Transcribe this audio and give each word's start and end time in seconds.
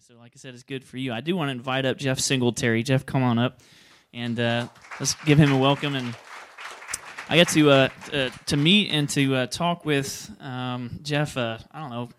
So, 0.00 0.14
like 0.18 0.32
I 0.34 0.38
said, 0.38 0.52
it's 0.52 0.62
good 0.62 0.84
for 0.84 0.98
you. 0.98 1.14
I 1.14 1.22
do 1.22 1.34
want 1.34 1.48
to 1.48 1.52
invite 1.52 1.86
up 1.86 1.96
Jeff 1.96 2.18
Singletary. 2.18 2.82
Jeff, 2.82 3.06
come 3.06 3.22
on 3.22 3.38
up, 3.38 3.60
and 4.12 4.38
uh, 4.38 4.68
let's 5.00 5.14
give 5.24 5.38
him 5.38 5.50
a 5.52 5.56
welcome. 5.56 5.94
And 5.94 6.14
I 7.30 7.38
got 7.38 7.48
to 7.50 7.70
uh, 7.70 7.88
uh, 8.12 8.28
to 8.46 8.56
meet 8.58 8.90
and 8.90 9.08
to 9.10 9.34
uh, 9.34 9.46
talk 9.46 9.86
with 9.86 10.30
um, 10.38 10.98
Jeff. 11.02 11.38
Uh, 11.38 11.56
I 11.72 11.80
don't 11.80 11.88
know 11.88 12.10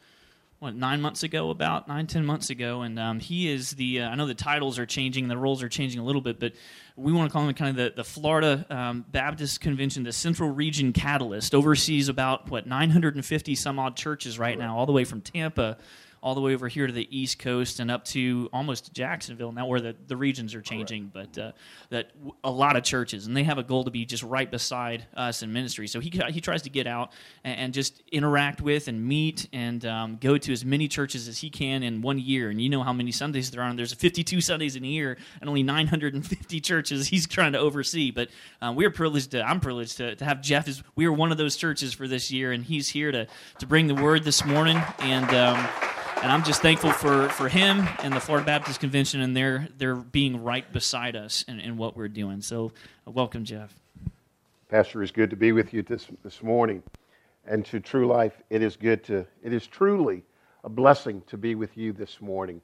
what 0.58 0.76
nine 0.76 1.02
months 1.02 1.22
ago, 1.22 1.52
about 1.52 1.88
nine 1.88 2.08
ten 2.08 2.26
months 2.26 2.50
ago, 2.50 2.82
and 2.82 2.98
um, 2.98 3.20
he 3.20 3.48
is 3.48 3.72
the. 3.72 4.02
Uh, 4.02 4.10
I 4.10 4.16
know 4.16 4.26
the 4.26 4.34
titles 4.34 4.80
are 4.80 4.88
changing, 4.88 5.28
the 5.28 5.38
roles 5.38 5.62
are 5.62 5.70
changing 5.70 6.00
a 6.00 6.04
little 6.04 6.22
bit, 6.22 6.40
but 6.40 6.54
we 6.96 7.14
want 7.14 7.30
to 7.30 7.34
call 7.34 7.48
him 7.48 7.54
kind 7.54 7.70
of 7.70 7.76
the 7.76 7.94
the 7.96 8.04
Florida 8.04 8.66
um, 8.72 9.06
Baptist 9.12 9.62
Convention, 9.62 10.02
the 10.02 10.14
Central 10.14 10.50
Region 10.50 10.94
Catalyst. 10.94 11.54
Oversees 11.54 12.10
about 12.10 12.50
what 12.50 12.66
950 12.66 13.54
some 13.54 13.78
odd 13.78 13.96
churches 13.96 14.40
right 14.40 14.58
now, 14.58 14.76
all 14.76 14.88
the 14.88 14.94
way 14.94 15.04
from 15.04 15.22
Tampa 15.22 15.78
all 16.22 16.36
the 16.36 16.42
way 16.42 16.54
over 16.54 16.68
here 16.68 16.88
to 16.88 16.94
the 16.94 17.08
East 17.16 17.40
Coast 17.40 17.80
and 17.80 17.92
up 17.92 18.04
to 18.06 18.50
almost 18.52 18.94
Jacksonville 18.94 19.52
now, 19.52 19.66
where 19.66 19.80
the, 19.80 19.96
the 20.08 20.18
regions 20.18 20.56
are 20.56 20.62
changing. 20.62 21.12
But 21.14 21.38
uh, 21.38 21.52
that 21.90 22.12
a 22.44 22.52
lot 22.52 22.76
of 22.76 22.84
churches, 22.84 23.28
and 23.28 23.36
they 23.36 23.44
have 23.44 23.58
a 23.58 23.64
goal 23.64 23.84
to 23.84 23.92
be 23.92 24.06
just 24.06 24.24
right 24.24 24.50
beside 24.50 25.06
us 25.16 25.44
in 25.44 25.54
ministry. 25.54 25.88
So 25.88 26.00
he 26.00 26.12
he 26.30 26.42
tries 26.42 26.64
to 26.64 26.70
get 26.70 26.88
out 26.88 27.12
and, 27.44 27.60
and 27.60 27.74
just 27.74 28.02
interact 28.12 28.62
with 28.62 28.88
and 28.88 29.06
meet 29.06 29.48
and 29.54 29.86
um, 29.86 30.18
go 30.20 30.38
to 30.38 30.52
as 30.52 30.66
many 30.66 30.88
churches 30.88 31.28
as 31.28 31.38
he 31.38 31.50
can 31.50 31.84
in 31.84 32.02
one 32.02 32.20
year. 32.20 32.50
And 32.50 32.62
you 32.62 32.70
know 32.70 32.84
how 32.84 32.94
many 32.94 33.12
Sundays 33.12 33.52
there 33.52 33.62
are. 33.62 33.74
There's 33.74 33.94
52 33.94 34.42
Sundays 34.42 34.76
in 34.76 34.84
a 34.84 34.88
year, 34.88 35.18
and 35.40 35.50
only 35.50 35.64
950 35.64 36.60
churches 36.62 37.08
he's 37.08 37.28
trying 37.28 37.54
to 37.54 37.60
oversee. 37.60 38.12
But 38.12 38.30
um, 38.62 38.76
we're 38.76 38.92
privileged. 38.92 39.32
To, 39.32 39.44
I'm 39.44 39.60
privileged 39.60 39.98
to, 39.98 40.16
to 40.16 40.26
have 40.26 40.42
Jeff 40.42 40.68
as 40.68 40.84
we 40.96 41.06
are 41.06 41.14
one 41.14 41.32
of 41.32 41.38
those 41.38 41.56
churches 41.56 41.94
for 41.94 42.08
this 42.08 42.32
year, 42.32 42.52
and 42.52 42.64
he's 42.64 42.90
here 42.90 43.12
to 43.12 43.28
to 43.60 43.68
bring 43.68 43.88
the 43.88 43.96
word 43.96 44.24
this 44.24 44.44
morning 44.46 44.82
and. 45.00 45.34
Um, 45.34 45.68
and 46.24 46.32
I'm 46.32 46.44
just 46.44 46.62
thankful 46.62 46.92
for, 46.92 47.30
for 47.30 47.48
him 47.48 47.88
and 48.00 48.14
the 48.14 48.20
Florida 48.20 48.46
Baptist 48.46 48.80
Convention 48.80 49.22
and 49.22 49.38
their, 49.38 49.68
their 49.78 49.96
being 49.96 50.44
right 50.44 50.72
beside 50.74 51.16
us 51.16 51.44
in, 51.48 51.60
in 51.60 51.78
what 51.78 51.96
we're 51.96 52.08
doing. 52.08 52.42
So, 52.42 52.72
uh, 53.08 53.12
welcome, 53.12 53.44
Jeff. 53.44 53.74
Pastor, 54.70 55.04
it's 55.04 55.12
good 55.12 55.30
to 55.30 55.36
be 55.36 55.52
with 55.52 55.74
you 55.74 55.84
this, 55.84 56.08
this 56.24 56.42
morning. 56.42 56.82
And 57.46 57.66
to 57.68 57.80
True 57.80 58.08
Life, 58.08 58.34
it 58.50 58.62
is 58.62 58.76
good 58.76 59.04
to, 59.06 59.26
it 59.44 59.54
is 59.54 59.68
truly 59.68 60.24
a 60.64 60.70
blessing 60.70 61.22
to 61.28 61.38
be 61.38 61.56
with 61.56 61.78
you 61.78 61.94
this 61.94 62.20
morning. 62.20 62.62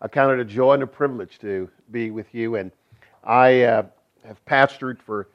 I 0.00 0.08
count 0.08 0.32
it 0.32 0.40
a 0.40 0.44
joy 0.44 0.74
and 0.74 0.82
a 0.82 0.86
privilege 0.86 1.38
to 1.40 1.70
be 1.90 2.10
with 2.10 2.34
you. 2.34 2.56
And 2.56 2.72
I 3.22 3.62
uh, 3.62 3.82
have 4.26 4.44
pastored 4.46 5.00
for 5.00 5.28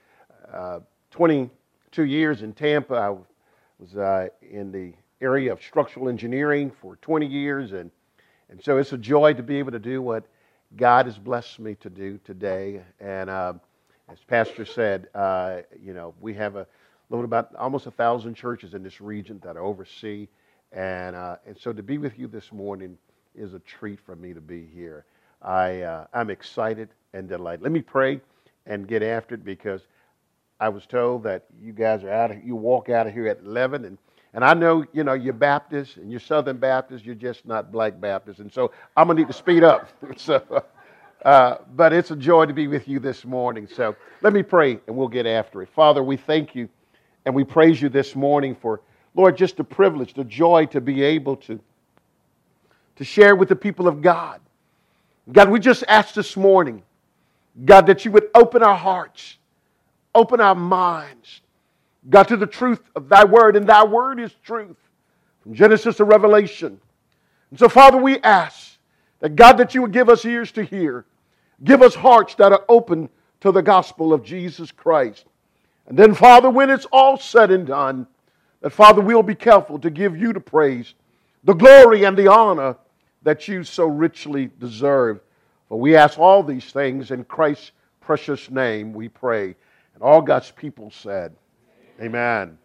uh, 0.52 0.80
22 1.12 2.04
years 2.04 2.42
in 2.42 2.54
Tampa. 2.54 2.96
I 2.96 3.16
was 3.80 3.96
uh, 3.96 4.28
in 4.42 4.72
the 4.72 4.94
area 5.22 5.52
of 5.52 5.62
structural 5.62 6.10
engineering 6.10 6.72
for 6.82 6.96
20 6.98 7.26
years. 7.26 7.72
And, 7.72 7.92
and 8.50 8.62
so 8.62 8.78
it's 8.78 8.94
a 8.94 8.98
joy 8.98 9.34
to 9.34 9.44
be 9.44 9.60
able 9.60 9.72
to 9.72 9.80
do 9.80 10.02
what 10.02 10.26
God 10.76 11.06
has 11.06 11.18
blessed 11.18 11.60
me 11.60 11.76
to 11.76 11.90
do 11.90 12.20
today. 12.24 12.82
And 13.00 13.30
uh, 13.30 13.54
as 14.10 14.20
Pastor 14.28 14.66
said, 14.66 15.08
uh, 15.14 15.60
you 15.82 15.94
know, 15.94 16.14
we 16.20 16.34
have 16.36 16.56
a 16.56 16.68
little 17.10 17.26
about 17.26 17.54
almost 17.56 17.88
a 17.88 17.92
thousand 17.92 18.36
churches 18.36 18.74
in 18.74 18.84
this 18.84 19.02
region 19.02 19.40
that 19.44 19.58
I 19.58 19.60
oversee. 19.60 20.28
And, 20.72 21.16
uh, 21.16 21.36
and 21.46 21.58
so 21.58 21.74
to 21.74 21.84
be 21.84 21.98
with 21.98 22.18
you 22.18 22.28
this 22.28 22.52
morning 22.52 22.98
is 23.36 23.54
a 23.54 23.60
treat 23.60 24.00
for 24.00 24.16
me 24.16 24.34
to 24.34 24.42
be 24.42 24.66
here. 24.74 25.06
I, 25.42 25.82
uh, 25.82 26.08
I'm 26.14 26.30
excited 26.30 26.90
and 27.14 27.28
delighted. 27.28 27.62
Let 27.62 27.72
me 27.72 27.82
pray 27.82 28.22
and 28.66 28.88
get 28.88 29.04
after 29.04 29.36
it 29.36 29.44
because 29.44 29.82
I 30.60 30.70
was 30.70 30.86
told 30.86 31.24
that 31.24 31.46
you 31.62 31.74
guys 31.74 32.04
are 32.04 32.12
out 32.12 32.32
of, 32.32 32.44
you 32.44 32.56
walk 32.56 32.90
out 32.90 33.08
of 33.08 33.14
here 33.14 33.28
at 33.28 33.40
11 33.44 33.86
and 33.86 33.98
and 34.34 34.46
I 34.46 34.54
know, 34.54 34.86
you 34.94 35.04
know, 35.04 35.14
you're 35.14 35.34
Baptist 35.34 35.98
and 35.98 36.10
you're 36.10 36.22
Southern 36.22 36.58
Baptist, 36.58 37.04
you're 37.04 37.16
just 37.16 37.46
not 37.46 37.72
Black 37.72 38.00
Baptist. 38.00 38.40
And 38.40 38.52
so 38.52 38.72
I'm 38.96 39.08
going 39.08 39.18
to 39.18 39.24
need 39.24 39.28
to 39.28 39.34
speed 39.34 39.64
up. 39.64 39.90
so, 40.16 40.64
uh, 41.26 41.58
but 41.76 41.92
it's 41.92 42.12
a 42.12 42.16
joy 42.16 42.46
to 42.46 42.54
be 42.54 42.68
with 42.68 42.88
you 42.88 43.00
this 43.00 43.26
morning. 43.26 43.68
So 43.68 43.96
let 44.22 44.32
me 44.32 44.42
pray 44.42 44.80
and 44.88 44.96
we'll 44.96 45.10
get 45.10 45.26
after 45.26 45.62
it. 45.62 45.70
Father, 45.70 46.02
we 46.02 46.16
thank 46.16 46.56
you 46.56 46.70
and 47.26 47.36
we 47.36 47.44
praise 47.44 47.82
you 47.82 47.90
this 47.90 48.16
morning 48.16 48.56
for, 48.56 48.82
Lord, 49.16 49.36
just 49.36 49.58
the 49.58 49.66
privilege, 49.66 50.14
the 50.14 50.24
joy 50.24 50.66
to 50.68 50.80
be 50.80 51.04
able 51.04 51.36
to, 51.38 51.60
to 52.96 53.04
share 53.04 53.36
with 53.36 53.50
the 53.50 53.56
people 53.56 53.88
of 53.88 54.02
God. 54.02 54.40
God, 55.30 55.50
we 55.50 55.60
just 55.60 55.84
ask 55.90 56.14
this 56.16 56.38
morning, 56.38 56.84
God, 57.66 57.86
that 57.88 58.06
you 58.06 58.12
would 58.12 58.30
open 58.34 58.64
our 58.64 58.78
hearts, 58.78 59.38
open 60.16 60.40
our 60.40 60.56
minds 60.56 61.41
got 62.10 62.28
to 62.30 62.38
the 62.38 62.48
truth 62.48 62.82
of 62.96 63.10
thy 63.10 63.24
word, 63.24 63.56
and 63.56 63.68
thy 63.68 63.84
word 63.84 64.20
is 64.20 64.34
truth. 64.44 64.78
From 65.44 65.54
Genesis 65.54 65.98
to 65.98 66.04
Revelation. 66.04 66.80
And 67.50 67.60
so, 67.60 67.68
Father, 67.68 67.98
we 67.98 68.20
ask 68.20 68.78
that 69.20 69.36
God, 69.36 69.58
that 69.58 69.74
you 69.74 69.82
would 69.82 69.92
give 69.92 70.10
us 70.10 70.26
ears 70.26 70.52
to 70.54 70.64
hear, 70.64 71.06
give 71.64 71.82
us 71.82 71.96
hearts 71.96 72.36
that 72.36 72.52
are 72.52 72.66
open 72.70 73.10
to 73.42 73.52
the 73.52 73.62
gospel 73.62 74.14
of 74.14 74.24
Jesus 74.24 74.72
Christ. 74.72 75.26
And 75.88 75.98
then, 75.98 76.14
Father, 76.14 76.50
when 76.50 76.70
it's 76.70 76.86
all 76.92 77.18
said 77.18 77.52
and 77.52 77.66
done, 77.66 78.08
that, 78.62 78.70
Father, 78.70 79.02
we'll 79.02 79.24
be 79.24 79.36
careful 79.36 79.80
to 79.80 79.90
give 79.90 80.16
you 80.16 80.32
the 80.32 80.40
praise, 80.40 80.94
the 81.44 81.54
glory, 81.54 82.04
and 82.04 82.16
the 82.16 82.32
honor 82.32 82.78
that 83.24 83.48
you 83.48 83.64
so 83.64 83.86
richly 83.86 84.50
deserve. 84.60 85.20
For 85.68 85.80
we 85.80 85.96
ask 85.96 86.20
all 86.20 86.44
these 86.44 86.72
things 86.72 87.12
in 87.12 87.24
Christ's 87.24 87.72
precious 88.00 88.50
name, 88.50 88.94
we 88.94 89.10
pray. 89.10 89.56
And 89.94 90.04
all 90.04 90.22
God's 90.22 90.52
people 90.52 90.92
said, 90.92 91.36
Amen. 92.02 92.58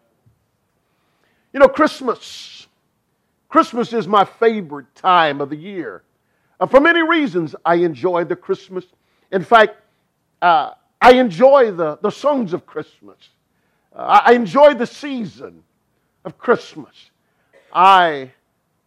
You 1.53 1.61
know, 1.61 1.69
Christmas. 1.69 2.67
Christmas 3.49 3.93
is 3.93 4.09
my 4.09 4.25
favorite 4.25 4.93
time 4.95 5.41
of 5.41 5.51
the 5.51 5.57
year. 5.57 6.03
Uh, 6.59 6.67
for 6.67 6.81
many 6.81 7.03
reasons, 7.03 7.55
I 7.65 7.77
enjoy 7.77 8.25
the 8.25 8.37
Christmas. 8.37 8.85
In 9.31 9.45
fact, 9.45 9.77
uh, 10.43 10.73
I 11.01 11.13
enjoy 11.13 11.71
the, 11.73 11.99
the 12.03 12.11
songs 12.11 12.53
of 12.53 12.67
Christmas. 12.67 13.17
Uh, 13.95 14.21
I 14.25 14.33
enjoy 14.33 14.75
the 14.75 14.87
season 14.87 15.63
of 16.25 16.39
Christmas. 16.39 17.11
I 17.73 18.09
am 18.09 18.31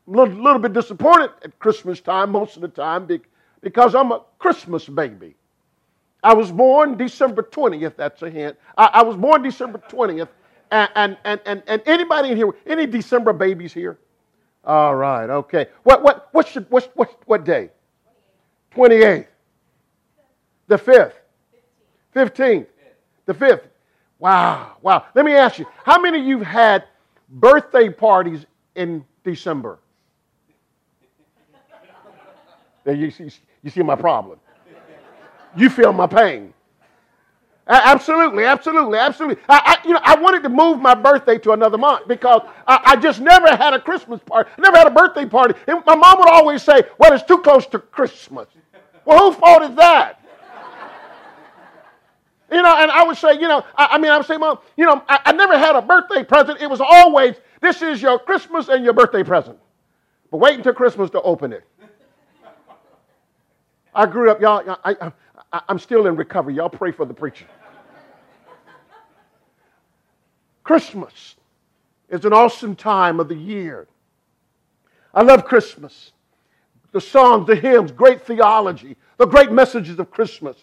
a 0.08 0.12
little, 0.18 0.44
little, 0.44 0.60
bit 0.60 0.74
disappointed 0.74 1.32
at 1.44 1.58
Christmas 1.60 2.02
time 2.02 2.32
most 2.32 2.56
of 2.56 2.62
the 2.62 2.68
time 2.68 3.08
because 3.62 3.96
I'm 3.96 4.12
a 4.12 4.22
Christmas 4.40 4.88
baby. 4.88 5.36
I 6.24 6.34
was 6.34 6.52
born 6.52 6.98
December 6.98 7.44
20th, 7.44 7.96
that's 7.96 8.22
a 8.22 8.30
hint. 8.30 8.58
I, 8.78 8.86
I 8.86 9.04
was 9.04 9.16
born 9.16 9.42
December 9.42 9.82
20th, 9.90 10.28
and, 10.72 11.18
and, 11.24 11.42
and, 11.46 11.64
and 11.68 11.82
anybody 11.86 12.30
in 12.30 12.38
here, 12.38 12.52
any 12.66 12.86
December 12.86 13.34
babies 13.34 13.74
here? 13.74 13.98
All 14.64 14.96
right, 14.96 15.30
okay. 15.30 15.68
What, 15.84 16.04
what, 16.04 16.30
what's 16.32 16.54
your, 16.54 16.66
what's, 16.70 16.88
what, 16.94 17.18
what 17.26 17.44
day? 17.44 17.70
28th. 18.76 19.28
The 20.68 20.78
5th. 20.78 21.14
15th. 22.16 22.68
The 23.26 23.34
5th. 23.34 23.62
Wow, 24.20 24.78
wow. 24.82 25.06
Let 25.16 25.26
me 25.26 25.34
ask 25.34 25.60
you, 25.60 25.66
how 25.84 26.00
many 26.00 26.20
of 26.20 26.26
you 26.26 26.40
had 26.40 26.84
birthday 27.30 27.90
parties 27.90 28.46
in 28.76 29.06
December? 29.24 29.80
You 32.86 33.12
see, 33.12 33.30
you 33.64 33.70
see 33.70 33.82
my 33.82 33.96
problem. 33.96 34.40
You 35.56 35.70
feel 35.70 35.94
my 35.94 36.08
pain. 36.08 36.54
Absolutely, 37.72 38.46
absolutely, 38.46 38.98
absolutely. 38.98 39.44
I, 39.48 39.78
I, 39.84 39.88
you 39.88 39.94
know, 39.94 40.00
I 40.04 40.20
wanted 40.20 40.42
to 40.42 40.50
move 40.50 40.82
my 40.82 40.96
birthday 40.96 41.38
to 41.38 41.52
another 41.52 41.78
month 41.78 42.08
because 42.08 42.42
I, 42.68 42.82
I 42.84 42.96
just 42.96 43.22
never 43.22 43.56
had 43.56 43.76
a 43.76 43.80
Christmas 43.80 44.20
party. 44.26 44.50
I 44.58 44.62
never 44.62 44.78
had 44.78 44.88
a 44.88 44.92
birthday 44.92 45.28
party. 45.28 45.54
And 45.68 45.84
my 45.86 45.96
mom 45.96 46.18
would 46.18 46.30
always 46.30 46.64
say, 46.64 46.82
well, 46.98 47.14
it's 47.14 47.24
too 47.24 47.38
close 47.38 47.68
to 47.68 47.78
Christmas. 47.78 48.48
Well, 49.06 49.20
whose 49.20 49.36
fault 49.36 49.62
is 49.62 49.76
that? 49.76 50.20
You 52.52 52.64
know, 52.64 52.76
and 52.76 52.90
I 52.90 53.04
would 53.04 53.18
say, 53.18 53.34
you 53.34 53.48
know, 53.48 53.64
I, 53.76 53.90
I 53.92 53.98
mean, 54.00 54.12
I 54.12 54.18
would 54.18 54.26
say, 54.26 54.38
Mom, 54.38 54.58
you 54.76 54.86
know, 54.86 55.04
I, 55.08 55.20
I 55.26 55.32
never 55.34 55.56
had 55.56 55.76
a 55.76 55.84
birthday 55.84 56.24
present. 56.24 56.60
It 56.60 56.68
was 56.68 56.82
always, 56.82 57.36
this 57.62 57.84
is 57.84 58.02
your 58.02 58.18
Christmas 58.18 58.70
and 58.70 58.84
your 58.84 58.94
birthday 58.94 59.22
present. 59.24 59.60
But 60.32 60.38
wait 60.38 60.56
until 60.56 60.74
Christmas 60.74 61.12
to 61.12 61.22
open 61.22 61.54
it. 61.54 61.64
I 63.94 64.08
grew 64.08 64.32
up, 64.32 64.42
y'all, 64.42 64.78
I, 64.84 65.12
I, 65.54 65.62
I'm 65.68 65.78
still 65.78 66.08
in 66.08 66.16
recovery. 66.16 66.56
Y'all 66.56 66.70
pray 66.70 66.92
for 66.92 67.06
the 67.06 67.14
preacher. 67.14 67.46
Christmas 70.70 71.36
is 72.10 72.26
an 72.26 72.32
awesome 72.32 72.76
time 72.76 73.20
of 73.20 73.28
the 73.28 73.34
year. 73.34 73.88
I 75.16 75.24
love 75.24 75.44
Christmas. 75.44 76.12
The 76.92 77.02
songs, 77.02 77.48
the 77.48 77.56
hymns, 77.56 77.92
great 77.92 78.22
theology, 78.22 78.96
the 79.18 79.26
great 79.26 79.52
messages 79.52 79.98
of 79.98 80.12
Christmas. 80.12 80.58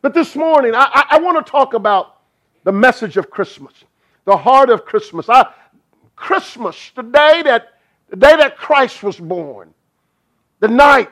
But 0.00 0.14
this 0.14 0.34
morning, 0.34 0.72
I, 0.74 1.04
I, 1.10 1.18
want 1.18 1.44
to 1.44 1.50
talk 1.50 1.74
about 1.74 2.20
the 2.62 2.72
message 2.72 3.18
of 3.18 3.28
Christmas, 3.28 3.74
the 4.24 4.34
heart 4.34 4.70
of 4.70 4.86
Christmas. 4.86 5.28
I, 5.28 5.52
Christmas, 6.16 6.92
the 6.94 7.02
day 7.02 7.42
that 7.42 7.74
the 8.08 8.16
day 8.16 8.36
that 8.36 8.56
Christ 8.56 9.02
was 9.02 9.18
born, 9.18 9.74
the 10.60 10.68
night. 10.68 11.10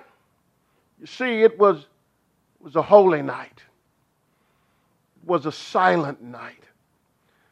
You 0.99 1.06
see, 1.06 1.43
it 1.43 1.58
was, 1.58 1.81
it 1.81 2.64
was 2.64 2.76
a 2.76 2.82
holy 2.82 3.20
night. 3.20 3.61
It 5.23 5.28
was 5.28 5.44
a 5.44 5.52
silent 5.52 6.23
night. 6.23 6.64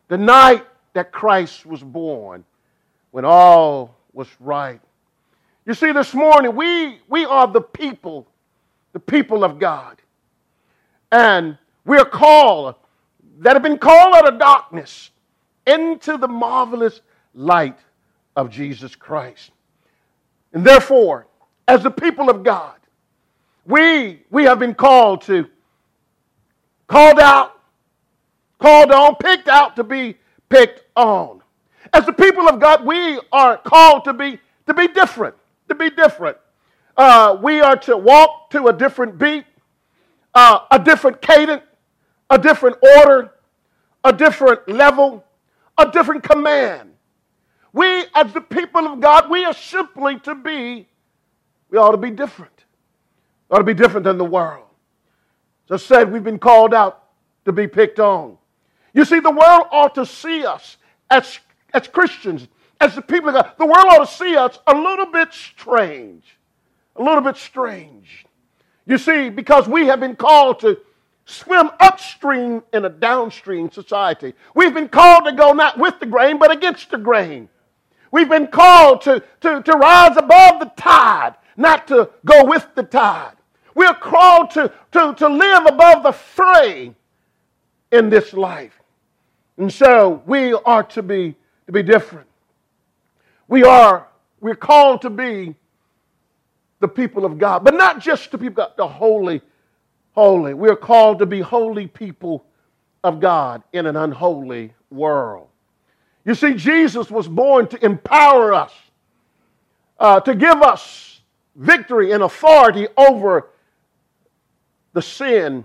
The 0.09 0.17
night 0.17 0.65
that 0.93 1.13
Christ 1.13 1.67
was 1.67 1.83
born, 1.83 2.45
when 3.11 3.25
all 3.25 3.97
was 4.13 4.29
right. 4.41 4.81
You 5.67 5.75
see, 5.75 5.93
this 5.93 6.15
morning, 6.15 6.57
we, 6.57 6.99
we 7.09 7.25
are 7.25 7.47
the 7.47 7.61
people, 7.61 8.27
the 8.93 9.01
people 9.01 9.45
of 9.45 9.59
God. 9.59 10.01
And 11.13 11.59
we 11.85 11.99
are 11.99 12.05
called, 12.05 12.75
that 13.39 13.55
have 13.55 13.63
been 13.63 13.79
called 13.79 14.15
out 14.15 14.33
of 14.33 14.39
darkness 14.39 15.11
into 15.67 16.17
the 16.17 16.29
marvelous 16.29 17.01
light 17.35 17.79
of 18.37 18.51
Jesus 18.51 18.95
Christ. 18.95 19.51
And 20.53 20.65
therefore, 20.65 21.27
as 21.69 21.83
the 21.83 21.91
people 21.91 22.31
of 22.31 22.43
God, 22.43 22.75
we, 23.65 24.23
we 24.31 24.45
have 24.45 24.59
been 24.59 24.75
called 24.75 25.23
to, 25.23 25.47
called 26.89 27.21
out, 27.21 27.61
called 28.59 28.91
on, 28.91 29.17
picked 29.17 29.49
out 29.49 29.77
to 29.77 29.85
be 29.85 30.17
picked 30.51 30.83
on. 30.97 31.41
As 31.93 32.05
the 32.05 32.13
people 32.13 32.49
of 32.49 32.61
God, 32.61 32.85
we 32.85 33.19
are 33.33 33.57
called 33.57 34.05
to 34.05 34.13
be, 34.13 34.39
to 34.67 34.75
be 34.75 34.89
different, 34.89 35.35
to 35.69 35.75
be 35.75 35.89
different. 35.89 36.37
Uh, 36.97 37.39
we 37.43 37.61
are 37.61 37.77
to 37.77 37.97
walk 37.97 38.51
to 38.51 38.67
a 38.67 38.73
different 38.73 39.19
beat, 39.19 39.45
uh, 40.35 40.61
a 40.71 40.79
different 40.79 41.23
cadence, 41.23 41.63
a 42.29 42.39
different 42.39 42.77
order, 42.99 43.33
a 44.05 44.13
different 44.13 44.69
level, 44.69 45.25
a 45.79 45.91
different 45.91 46.23
command. 46.23 46.91
We, 47.73 48.05
as 48.15 48.33
the 48.33 48.41
people 48.41 48.87
of 48.87 49.01
God, 49.01 49.31
we 49.31 49.45
are 49.45 49.55
simply 49.55 50.19
to 50.21 50.35
be, 50.35 50.89
we 51.71 51.79
ought 51.79 51.93
to 51.93 51.97
be 51.97 52.11
different. 52.11 52.65
We 53.49 53.55
ought 53.55 53.59
to 53.59 53.65
be 53.65 53.75
different 53.75 54.05
than 54.05 54.19
the 54.19 54.25
world. 54.25 54.67
I 55.71 55.77
said, 55.77 56.11
we've 56.11 56.25
been 56.25 56.41
called 56.41 56.75
out 56.75 57.05
to 57.45 57.53
be 57.53 57.69
picked 57.69 58.01
on. 58.01 58.37
You 58.93 59.05
see, 59.05 59.21
the 59.21 59.31
world 59.31 59.67
ought 59.71 59.95
to 59.95 60.07
see 60.07 60.45
us 60.45 60.77
as, 61.11 61.39
as 61.73 61.89
Christians, 61.89 62.49
as 62.81 62.95
the 62.95 63.03
people 63.03 63.29
of 63.29 63.35
God. 63.35 63.53
The 63.59 63.67
world 63.67 63.87
ought 63.89 64.09
to 64.09 64.15
see 64.15 64.37
us 64.37 64.59
a 64.67 64.75
little 64.75 65.07
bit 65.07 65.33
strange. 65.33 66.25
A 66.97 67.03
little 67.03 67.21
bit 67.21 67.37
strange. 67.37 68.27
You 68.87 68.99
see, 68.99 69.31
because 69.31 69.69
we 69.69 69.87
have 69.87 70.01
been 70.01 70.17
called 70.17 70.61
to 70.61 70.79
swim 71.25 71.71
upstream 71.79 72.63
in 72.73 72.85
a 72.85 72.89
downstream 72.89 73.71
society. 73.71 74.35
We've 74.55 74.75
been 74.75 74.89
called 74.89 75.27
to 75.27 75.33
go 75.33 75.53
not 75.53 75.79
with 75.79 76.01
the 76.01 76.07
grain, 76.07 76.39
but 76.39 76.51
against 76.51 76.91
the 76.91 76.99
grain. 76.99 77.49
We've 78.11 78.29
been 78.29 78.49
called 78.49 79.03
to, 79.03 79.23
to, 79.43 79.63
to 79.63 79.73
rise 79.73 80.17
above 80.17 80.59
the 80.61 80.73
tide, 80.77 81.37
not 81.57 81.87
to 81.89 82.11
go 82.25 82.45
with 82.45 82.67
the 82.75 82.83
tide. 82.83 83.37
We're 83.75 83.95
called 83.95 84.51
to, 84.53 84.73
to, 84.93 85.15
to 85.15 85.29
live 85.29 85.67
above 85.67 86.03
the 86.03 86.13
fray 86.13 86.95
in 87.93 88.11
this 88.11 88.33
life. 88.33 88.80
And 89.61 89.71
so 89.71 90.23
we 90.25 90.55
are 90.55 90.83
to 90.85 91.03
be, 91.03 91.35
to 91.67 91.73
be 91.73 91.83
different. 91.83 92.27
We 93.47 93.63
are, 93.63 94.09
we're 94.41 94.55
called 94.55 95.03
to 95.03 95.11
be 95.11 95.55
the 96.79 96.89
people 96.89 97.27
of 97.27 97.37
God, 97.37 97.63
but 97.63 97.75
not 97.75 98.01
just 98.01 98.31
the 98.31 98.39
people, 98.39 98.67
the 98.79 98.89
holy, 98.89 99.43
holy. 100.13 100.55
We're 100.55 100.77
called 100.77 101.19
to 101.19 101.27
be 101.27 101.43
holy 101.43 101.87
people 101.87 102.47
of 103.05 103.21
God 103.21 103.63
in 103.75 103.85
an 103.85 103.97
unholy 103.97 104.73
world. 104.89 105.49
You 106.25 106.35
see, 106.35 106.55
Jesus 106.55 107.11
was 107.11 107.29
born 107.29 107.69
to 107.69 107.85
empower 107.85 108.55
us, 108.55 108.73
uh, 109.99 110.21
to 110.21 110.35
give 110.35 110.63
us 110.63 111.21
victory 111.55 112.13
and 112.13 112.23
authority 112.23 112.89
over 112.97 113.51
the 114.95 115.03
sin, 115.03 115.65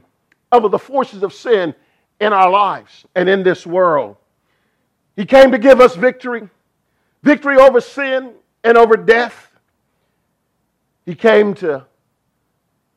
over 0.51 0.67
the 0.67 0.79
forces 0.79 1.23
of 1.23 1.33
sin 1.33 1.73
in 2.19 2.33
our 2.33 2.49
lives 2.49 3.05
and 3.15 3.27
in 3.29 3.43
this 3.43 3.65
world. 3.65 4.17
He 5.15 5.25
came 5.25 5.51
to 5.51 5.57
give 5.57 5.79
us 5.79 5.95
victory, 5.95 6.49
victory 7.23 7.57
over 7.57 7.81
sin 7.81 8.33
and 8.63 8.77
over 8.77 8.97
death. 8.97 9.51
He 11.05 11.15
came 11.15 11.53
to, 11.55 11.85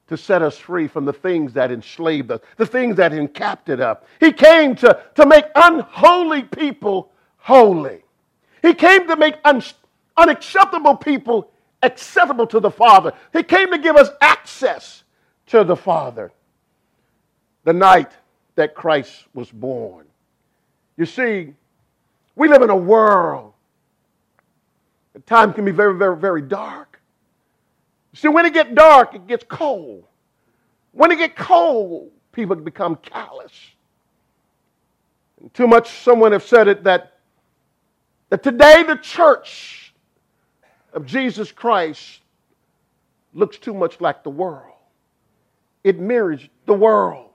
to 0.08 0.16
set 0.16 0.42
us 0.42 0.56
free 0.56 0.88
from 0.88 1.04
the 1.04 1.12
things 1.12 1.52
that 1.54 1.70
enslaved 1.70 2.30
us, 2.30 2.40
the 2.56 2.66
things 2.66 2.96
that 2.96 3.12
encaptured 3.12 3.80
us. 3.80 3.98
He 4.18 4.32
came 4.32 4.74
to, 4.76 5.00
to 5.14 5.26
make 5.26 5.44
unholy 5.54 6.42
people 6.42 7.12
holy. 7.36 8.02
He 8.62 8.74
came 8.74 9.06
to 9.06 9.16
make 9.16 9.36
un- 9.44 9.62
unacceptable 10.16 10.96
people 10.96 11.50
acceptable 11.82 12.46
to 12.48 12.60
the 12.60 12.70
Father. 12.70 13.12
He 13.32 13.42
came 13.42 13.70
to 13.70 13.78
give 13.78 13.96
us 13.96 14.10
access 14.20 15.04
to 15.46 15.64
the 15.64 15.76
Father. 15.76 16.32
The 17.64 17.72
night 17.72 18.10
that 18.58 18.74
Christ 18.74 19.14
was 19.34 19.48
born. 19.52 20.04
You 20.96 21.06
see, 21.06 21.54
we 22.34 22.48
live 22.48 22.62
in 22.62 22.70
a 22.70 22.76
world. 22.76 23.52
The 25.12 25.20
time 25.20 25.52
can 25.52 25.64
be 25.64 25.70
very, 25.70 25.96
very, 25.96 26.16
very 26.16 26.42
dark. 26.42 27.00
See, 28.14 28.26
when 28.26 28.46
it 28.46 28.52
gets 28.52 28.74
dark, 28.74 29.14
it 29.14 29.28
gets 29.28 29.44
cold. 29.48 30.02
When 30.90 31.12
it 31.12 31.18
gets 31.18 31.34
cold, 31.36 32.10
people 32.32 32.56
become 32.56 32.96
callous. 32.96 33.52
And 35.40 35.54
too 35.54 35.68
much, 35.68 35.88
someone 36.02 36.32
have 36.32 36.42
said 36.42 36.66
it 36.66 36.82
that, 36.82 37.18
that 38.30 38.42
today 38.42 38.82
the 38.82 38.96
church 38.96 39.94
of 40.92 41.06
Jesus 41.06 41.52
Christ 41.52 42.22
looks 43.34 43.56
too 43.56 43.72
much 43.72 44.00
like 44.00 44.24
the 44.24 44.30
world. 44.30 44.74
It 45.84 46.00
mirrors 46.00 46.40
the 46.66 46.74
world. 46.74 47.27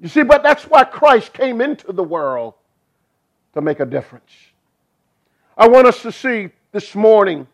You 0.00 0.08
see, 0.08 0.22
but 0.22 0.42
that's 0.42 0.64
why 0.64 0.84
Christ 0.84 1.32
came 1.32 1.60
into 1.60 1.92
the 1.92 2.02
world 2.02 2.54
to 3.54 3.60
make 3.60 3.80
a 3.80 3.86
difference. 3.86 4.32
I 5.56 5.68
want 5.68 5.86
us 5.86 6.00
to 6.02 6.12
see 6.12 6.48
this 6.72 6.94
morning 6.94 7.46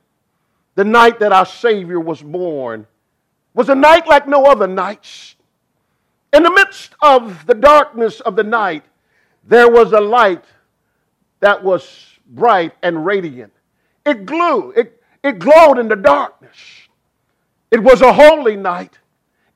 the 0.76 0.84
night 0.84 1.19
that 1.19 1.32
our 1.32 1.46
Savior 1.46 1.98
was 1.98 2.22
born 2.22 2.87
was 3.54 3.69
a 3.69 3.75
night 3.75 4.06
like 4.06 4.28
no 4.28 4.44
other 4.44 4.66
nights. 4.66 5.34
In 6.32 6.43
the 6.43 6.50
midst 6.50 6.94
of 7.00 7.46
the 7.46 7.54
darkness 7.54 8.20
of 8.20 8.37
the 8.37 8.44
night, 8.44 8.84
there 9.44 9.70
was 9.70 9.92
a 9.92 10.00
light 10.00 10.44
that 11.40 11.64
was 11.64 12.06
bright 12.28 12.75
and 12.82 13.06
radiant. 13.06 13.52
It 14.04 14.26
glowed, 14.26 14.76
it, 14.76 15.02
it 15.25 15.38
glowed 15.38 15.78
in 15.78 15.88
the 15.88 15.96
darkness. 15.96 16.56
It 17.70 17.82
was 17.82 18.02
a 18.02 18.12
holy 18.12 18.56
night. 18.56 18.99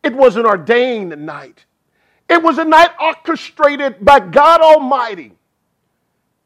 It 0.03 0.15
was 0.15 0.37
an 0.37 0.47
ordained 0.47 1.17
night. 1.25 1.67
It 2.31 2.41
was 2.41 2.59
a 2.59 2.65
night 2.65 2.91
orchestrated 3.01 4.05
by 4.05 4.21
God 4.21 4.61
Almighty. 4.61 5.33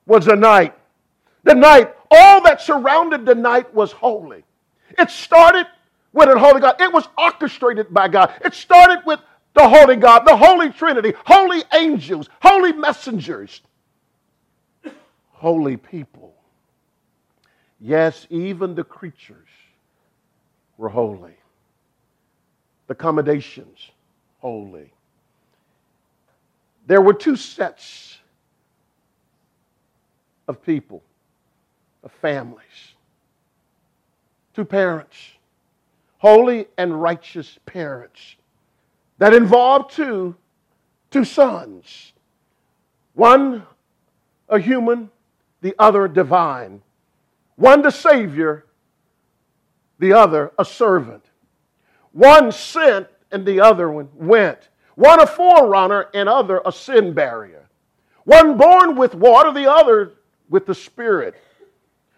Was 0.06 0.26
a 0.28 0.34
night. 0.34 0.74
The 1.42 1.54
night, 1.54 1.94
all 2.10 2.42
that 2.44 2.62
surrounded 2.62 3.26
the 3.26 3.34
night 3.34 3.72
was 3.74 3.92
holy. 3.92 4.44
It 4.98 5.10
started 5.10 5.66
with 6.14 6.30
a 6.30 6.38
holy 6.38 6.62
God. 6.62 6.80
It 6.80 6.90
was 6.90 7.06
orchestrated 7.18 7.92
by 7.92 8.08
God. 8.08 8.32
It 8.42 8.54
started 8.54 9.02
with 9.04 9.20
the 9.52 9.68
holy 9.68 9.96
God, 9.96 10.20
the 10.24 10.34
holy 10.34 10.70
Trinity, 10.70 11.12
holy 11.26 11.62
angels, 11.74 12.30
holy 12.40 12.72
messengers, 12.72 13.60
holy 15.32 15.76
people. 15.76 16.34
Yes, 17.78 18.26
even 18.30 18.74
the 18.74 18.84
creatures 18.84 19.48
were 20.78 20.88
holy. 20.88 21.36
The 22.86 22.94
accommodations, 22.94 23.90
holy 24.38 24.94
there 26.86 27.00
were 27.00 27.14
two 27.14 27.36
sets 27.36 28.18
of 30.48 30.62
people, 30.62 31.02
of 32.02 32.12
families, 32.12 32.94
two 34.54 34.64
parents, 34.64 35.16
holy 36.18 36.66
and 36.76 37.00
righteous 37.00 37.58
parents, 37.66 38.36
that 39.18 39.32
involved 39.32 39.94
two, 39.94 40.34
two 41.10 41.24
sons. 41.24 42.12
One 43.14 43.66
a 44.48 44.58
human, 44.58 45.10
the 45.60 45.74
other 45.78 46.08
divine. 46.08 46.82
One 47.56 47.82
the 47.82 47.90
Savior, 47.90 48.66
the 49.98 50.12
other 50.12 50.52
a 50.58 50.64
servant. 50.64 51.24
One 52.12 52.52
sent 52.52 53.06
and 53.30 53.46
the 53.46 53.60
other 53.60 53.90
one 53.90 54.08
went. 54.14 54.68
One 54.94 55.20
a 55.20 55.26
forerunner 55.26 56.08
and 56.14 56.28
other 56.28 56.62
a 56.64 56.72
sin 56.72 57.12
bearer. 57.12 57.68
One 58.24 58.56
born 58.56 58.96
with 58.96 59.14
water, 59.14 59.52
the 59.52 59.70
other 59.70 60.12
with 60.48 60.66
the 60.66 60.74
Spirit. 60.74 61.34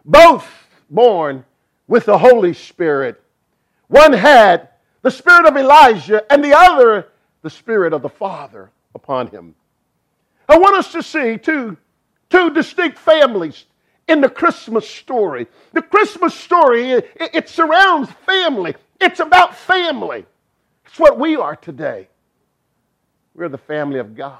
Both 0.04 0.46
born 0.88 1.44
with 1.88 2.04
the 2.04 2.18
Holy 2.18 2.52
Spirit. 2.52 3.20
One 3.88 4.12
had 4.12 4.68
the 5.02 5.10
spirit 5.10 5.46
of 5.46 5.56
Elijah 5.56 6.24
and 6.32 6.42
the 6.42 6.56
other 6.56 7.08
the 7.42 7.50
spirit 7.50 7.92
of 7.92 8.02
the 8.02 8.08
Father 8.08 8.70
upon 8.94 9.28
him. 9.28 9.54
I 10.48 10.58
want 10.58 10.76
us 10.76 10.90
to 10.92 11.02
see 11.02 11.38
two, 11.38 11.76
two 12.28 12.50
distinct 12.50 12.98
families 12.98 13.66
in 14.08 14.20
the 14.20 14.28
Christmas 14.28 14.88
story. 14.88 15.46
The 15.72 15.82
Christmas 15.82 16.34
story, 16.34 16.90
it, 16.90 17.10
it 17.16 17.48
surrounds 17.48 18.10
family. 18.26 18.74
It's 19.00 19.20
about 19.20 19.56
family. 19.56 20.26
It's 20.86 20.98
what 20.98 21.18
we 21.18 21.36
are 21.36 21.54
today. 21.56 22.08
We're 23.36 23.50
the 23.50 23.58
family 23.58 23.98
of 23.98 24.16
God. 24.16 24.38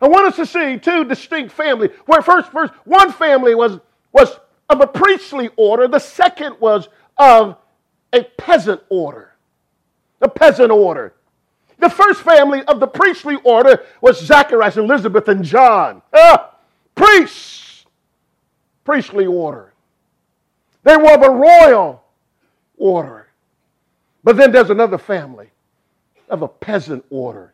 I 0.00 0.06
want 0.06 0.26
us 0.26 0.36
to 0.36 0.44
see 0.44 0.78
two 0.78 1.04
distinct 1.04 1.50
families. 1.50 1.90
Where 2.04 2.20
first, 2.20 2.52
first, 2.52 2.74
one 2.84 3.10
family 3.10 3.54
was, 3.54 3.80
was 4.12 4.38
of 4.68 4.82
a 4.82 4.86
priestly 4.86 5.48
order, 5.56 5.88
the 5.88 5.98
second 5.98 6.56
was 6.60 6.88
of 7.16 7.56
a 8.12 8.22
peasant 8.22 8.82
order. 8.90 9.32
A 10.20 10.28
peasant 10.28 10.70
order. 10.70 11.14
The 11.78 11.88
first 11.88 12.20
family 12.20 12.62
of 12.64 12.80
the 12.80 12.86
priestly 12.86 13.36
order 13.44 13.82
was 14.00 14.20
Zacharias, 14.20 14.76
Elizabeth, 14.76 15.28
and 15.28 15.42
John. 15.42 16.02
Ah, 16.12 16.54
priests, 16.94 17.86
priestly 18.84 19.26
order. 19.26 19.72
They 20.82 20.96
were 20.96 21.14
of 21.14 21.22
a 21.22 21.30
royal 21.30 22.04
order. 22.76 23.28
But 24.22 24.36
then 24.36 24.52
there's 24.52 24.70
another 24.70 24.98
family 24.98 25.50
of 26.28 26.42
a 26.42 26.48
peasant 26.48 27.04
order. 27.10 27.52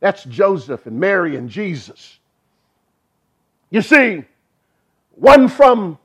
That's 0.00 0.24
Joseph 0.24 0.86
and 0.86 0.98
Mary 0.98 1.36
and 1.36 1.48
Jesus. 1.48 2.18
You 3.70 3.82
see, 3.82 4.24
one 5.10 5.48
from 5.48 5.98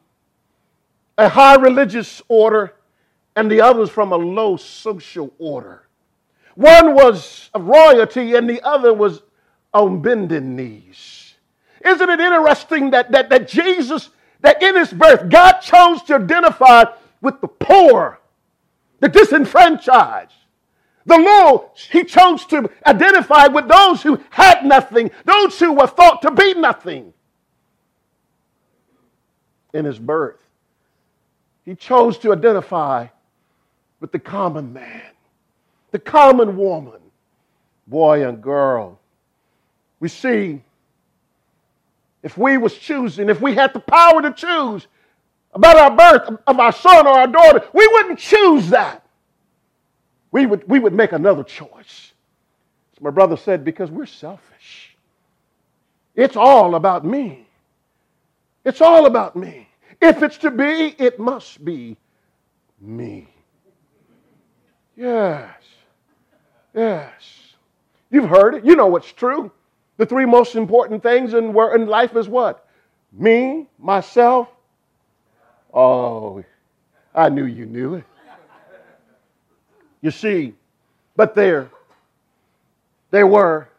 a 1.18 1.30
high 1.30 1.56
religious 1.56 2.22
order 2.28 2.74
and 3.36 3.50
the 3.50 3.62
others 3.62 3.90
from 3.90 4.12
a 4.12 4.18
low 4.18 4.58
social 4.58 5.34
order. 5.40 5.88
One 6.56 6.94
was 6.94 7.50
of 7.54 7.66
royalty 7.66 8.36
and 8.36 8.50
the 8.50 8.62
other 8.62 8.94
was 8.94 9.22
on 9.74 10.02
bending 10.02 10.56
knees. 10.56 11.34
Isn't 11.86 12.10
it 12.10 12.20
interesting 12.20 12.92
that, 12.92 13.12
that, 13.12 13.30
that 13.30 13.48
Jesus, 13.48 14.10
that 14.42 14.62
in 14.64 14.76
his 14.76 14.92
birth, 14.92 15.30
God 15.30 15.60
chose 15.60 16.02
to 16.04 16.16
identify 16.16 16.86
with 17.22 17.42
the 17.42 17.48
poor, 17.48 18.20
the 19.02 19.10
disenfranchised, 19.10 20.32
the 21.06 21.18
low, 21.18 21.72
he 21.92 22.04
chose 22.04 22.46
to 22.48 22.70
identify 22.86 23.48
with 23.48 23.68
those 23.68 24.02
who 24.02 24.20
had 24.32 24.66
nothing, 24.66 25.12
those 25.24 25.60
who 25.60 25.74
were 25.74 25.88
thought 25.88 26.22
to 26.24 26.32
be 26.32 26.56
nothing 26.56 27.14
in 29.74 29.86
his 29.86 30.00
birth. 30.00 30.40
He 31.64 31.76
chose 31.76 32.18
to 32.20 32.34
identify 32.34 33.08
with 34.00 34.12
the 34.12 34.20
common 34.20 34.74
man, 34.74 35.04
the 35.92 36.00
common 36.00 36.58
woman, 36.58 37.02
boy 37.88 38.28
and 38.28 38.42
girl. 38.42 39.00
We 40.00 40.10
see 40.10 40.62
if 42.24 42.36
we 42.36 42.58
was 42.58 42.76
choosing, 42.76 43.30
if 43.30 43.42
we 43.42 43.54
had 43.54 43.74
the 43.74 43.80
power 43.80 44.24
to 44.24 44.34
choose 44.34 44.88
about 45.54 45.78
our 45.78 45.96
birth 45.96 46.40
of 46.48 46.60
our 46.60 46.72
son 46.72 47.06
or 47.06 47.20
our 47.20 47.28
daughter, 47.28 47.64
we 47.74 47.88
wouldn't 47.88 48.18
choose 48.18 48.70
that 48.70 49.05
we 50.36 50.46
would, 50.46 50.68
we 50.68 50.80
would 50.80 50.94
make 50.94 51.14
another 51.14 51.46
choice. 51.46 52.12
As 52.94 53.02
my 53.02 53.10
brother 53.10 53.38
said, 53.38 53.64
because 53.64 53.90
we're 53.90 54.06
selfish. 54.06 54.98
It's 56.14 56.36
all 56.36 56.76
about 56.76 57.06
me. 57.06 57.48
It's 58.66 58.82
all 58.82 59.06
about 59.06 59.38
me. 59.38 59.70
If 60.02 60.22
it's 60.24 60.38
to 60.40 60.52
be, 60.52 60.94
it 61.00 61.20
must 61.20 61.64
be 61.64 61.96
me. 62.82 63.30
Yes. 64.98 65.54
Yes. 66.74 67.14
You've 68.12 68.28
heard 68.28 68.56
it. 68.56 68.66
You 68.66 68.76
know 68.76 68.88
what's 68.88 69.14
true. 69.14 69.54
The 69.96 70.06
three 70.06 70.26
most 70.26 70.56
important 70.56 71.02
things 71.02 71.34
in, 71.34 71.58
in 71.58 71.88
life 71.88 72.14
is 72.18 72.28
what? 72.28 72.68
Me, 73.14 73.68
myself. 73.80 74.50
Oh, 75.74 76.44
I 77.14 77.30
knew 77.30 77.46
you 77.46 77.66
knew 77.66 77.94
it. 77.96 78.04
You 80.06 80.12
see, 80.12 80.54
but 81.16 81.34
there, 81.34 81.72
there 83.10 83.26
were, 83.26 83.70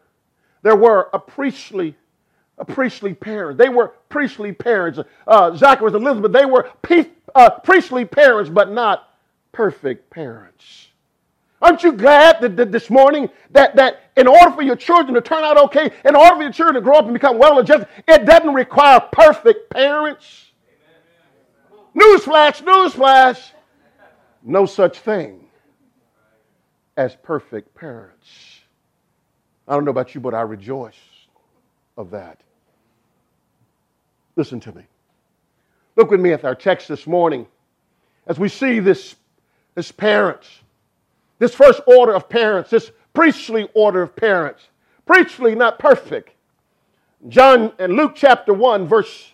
there 0.61 0.75
were 0.75 1.09
a 1.13 1.19
priestly, 1.19 1.95
a 2.57 2.65
priestly 2.65 3.13
parent. 3.13 3.57
They 3.57 3.69
were 3.69 3.93
priestly 4.09 4.51
parents. 4.51 4.99
Uh, 5.25 5.55
Zacharias 5.55 5.95
and 5.95 6.05
Elizabeth, 6.05 6.33
they 6.33 6.43
were 6.43 6.69
pe- 6.81 7.11
uh, 7.33 7.51
priestly 7.51 8.03
parents, 8.03 8.49
but 8.49 8.69
not 8.69 9.07
perfect 9.53 10.09
parents. 10.09 10.89
Aren't 11.61 11.83
you 11.83 11.93
glad 11.93 12.41
that, 12.41 12.57
that, 12.57 12.73
this 12.73 12.89
morning 12.89 13.29
that, 13.51 13.77
that 13.77 14.11
in 14.17 14.27
order 14.27 14.51
for 14.51 14.63
your 14.63 14.75
children 14.75 15.13
to 15.15 15.21
turn 15.21 15.45
out 15.45 15.55
okay, 15.57 15.91
in 16.03 16.13
order 16.13 16.35
for 16.35 16.41
your 16.41 16.51
children 16.51 16.75
to 16.75 16.81
grow 16.81 16.97
up 16.97 17.05
and 17.05 17.13
become 17.13 17.37
well 17.37 17.57
adjusted, 17.59 17.87
it 18.05 18.25
doesn't 18.25 18.53
require 18.53 18.99
perfect 19.13 19.69
parents? 19.69 20.51
Newsflash, 21.95 22.63
newsflash. 22.63 23.51
No 24.43 24.65
such 24.65 24.99
thing 24.99 25.46
as 26.97 27.15
perfect 27.15 27.73
parents. 27.75 28.27
I 29.67 29.73
don't 29.75 29.85
know 29.85 29.91
about 29.91 30.15
you, 30.15 30.19
but 30.21 30.33
I 30.33 30.41
rejoice 30.41 30.95
of 31.95 32.09
that. 32.11 32.41
Listen 34.35 34.59
to 34.61 34.75
me. 34.75 34.83
Look 35.95 36.11
with 36.11 36.19
me 36.19 36.33
at 36.33 36.43
our 36.43 36.55
text 36.55 36.87
this 36.87 37.07
morning 37.07 37.47
as 38.25 38.37
we 38.37 38.49
see 38.49 38.79
this, 38.79 39.15
this 39.75 39.91
parents, 39.91 40.47
this 41.39 41.53
first 41.55 41.81
order 41.87 42.13
of 42.13 42.27
parents, 42.27 42.69
this 42.69 42.91
priestly 43.13 43.69
order 43.73 44.01
of 44.01 44.15
parents. 44.15 44.67
Priestly, 45.05 45.55
not 45.55 45.79
perfect. 45.79 46.31
John 47.29 47.73
and 47.79 47.93
Luke 47.93 48.13
chapter 48.15 48.53
1, 48.53 48.87
verse, 48.87 49.31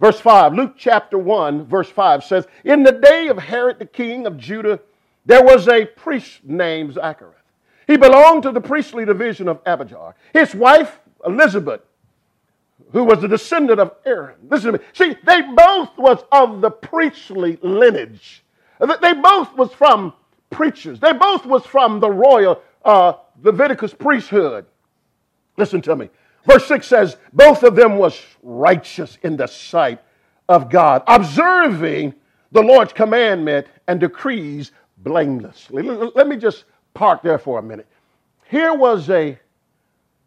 verse 0.00 0.20
5. 0.20 0.54
Luke 0.54 0.74
chapter 0.76 1.16
1, 1.16 1.66
verse 1.66 1.88
5 1.88 2.24
says, 2.24 2.46
In 2.64 2.82
the 2.82 2.92
day 2.92 3.28
of 3.28 3.38
Herod 3.38 3.78
the 3.78 3.86
king 3.86 4.26
of 4.26 4.36
Judah, 4.36 4.80
there 5.26 5.42
was 5.42 5.68
a 5.68 5.84
priest 5.84 6.44
named 6.44 6.94
Zacharias. 6.94 7.34
He 7.86 7.96
belonged 7.96 8.44
to 8.44 8.52
the 8.52 8.60
priestly 8.60 9.04
division 9.04 9.48
of 9.48 9.60
Abijah. 9.66 10.14
His 10.32 10.54
wife, 10.54 11.00
Elizabeth, 11.24 11.82
who 12.92 13.04
was 13.04 13.22
a 13.22 13.28
descendant 13.28 13.80
of 13.80 13.92
Aaron. 14.04 14.36
Listen 14.48 14.72
to 14.72 14.78
me. 14.78 14.84
See, 14.92 15.16
they 15.24 15.42
both 15.42 15.96
was 15.98 16.24
of 16.32 16.60
the 16.60 16.70
priestly 16.70 17.58
lineage. 17.62 18.44
They 18.80 19.12
both 19.14 19.54
was 19.56 19.72
from 19.72 20.12
preachers. 20.50 21.00
They 21.00 21.12
both 21.12 21.44
was 21.46 21.64
from 21.66 22.00
the 22.00 22.10
royal 22.10 22.62
uh, 22.84 23.14
Leviticus 23.42 23.94
priesthood. 23.94 24.66
Listen 25.56 25.80
to 25.82 25.96
me. 25.96 26.10
Verse 26.44 26.66
6 26.66 26.86
says, 26.86 27.16
both 27.32 27.64
of 27.64 27.74
them 27.74 27.98
was 27.98 28.20
righteous 28.42 29.18
in 29.22 29.36
the 29.36 29.48
sight 29.48 30.00
of 30.48 30.70
God, 30.70 31.02
observing 31.08 32.14
the 32.52 32.62
Lord's 32.62 32.92
commandment 32.92 33.66
and 33.88 33.98
decrees 33.98 34.70
blamelessly. 34.98 35.82
Let 35.82 36.26
me 36.26 36.36
just 36.36 36.64
park 36.94 37.22
there 37.22 37.38
for 37.38 37.58
a 37.58 37.62
minute. 37.62 37.86
Here 38.48 38.74
was 38.74 39.10
a, 39.10 39.38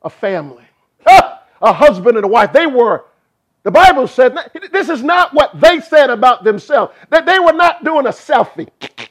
a 0.01 0.09
family, 0.09 0.65
a 1.05 1.73
husband 1.73 2.17
and 2.17 2.25
a 2.25 2.27
wife. 2.27 2.53
They 2.53 2.67
were, 2.67 3.05
the 3.63 3.71
Bible 3.71 4.07
said, 4.07 4.37
this 4.71 4.89
is 4.89 5.03
not 5.03 5.33
what 5.33 5.59
they 5.59 5.79
said 5.79 6.09
about 6.09 6.43
themselves, 6.43 6.93
that 7.09 7.25
they 7.25 7.39
were 7.39 7.53
not 7.53 7.83
doing 7.83 8.05
a 8.05 8.11
selfie. 8.11 8.69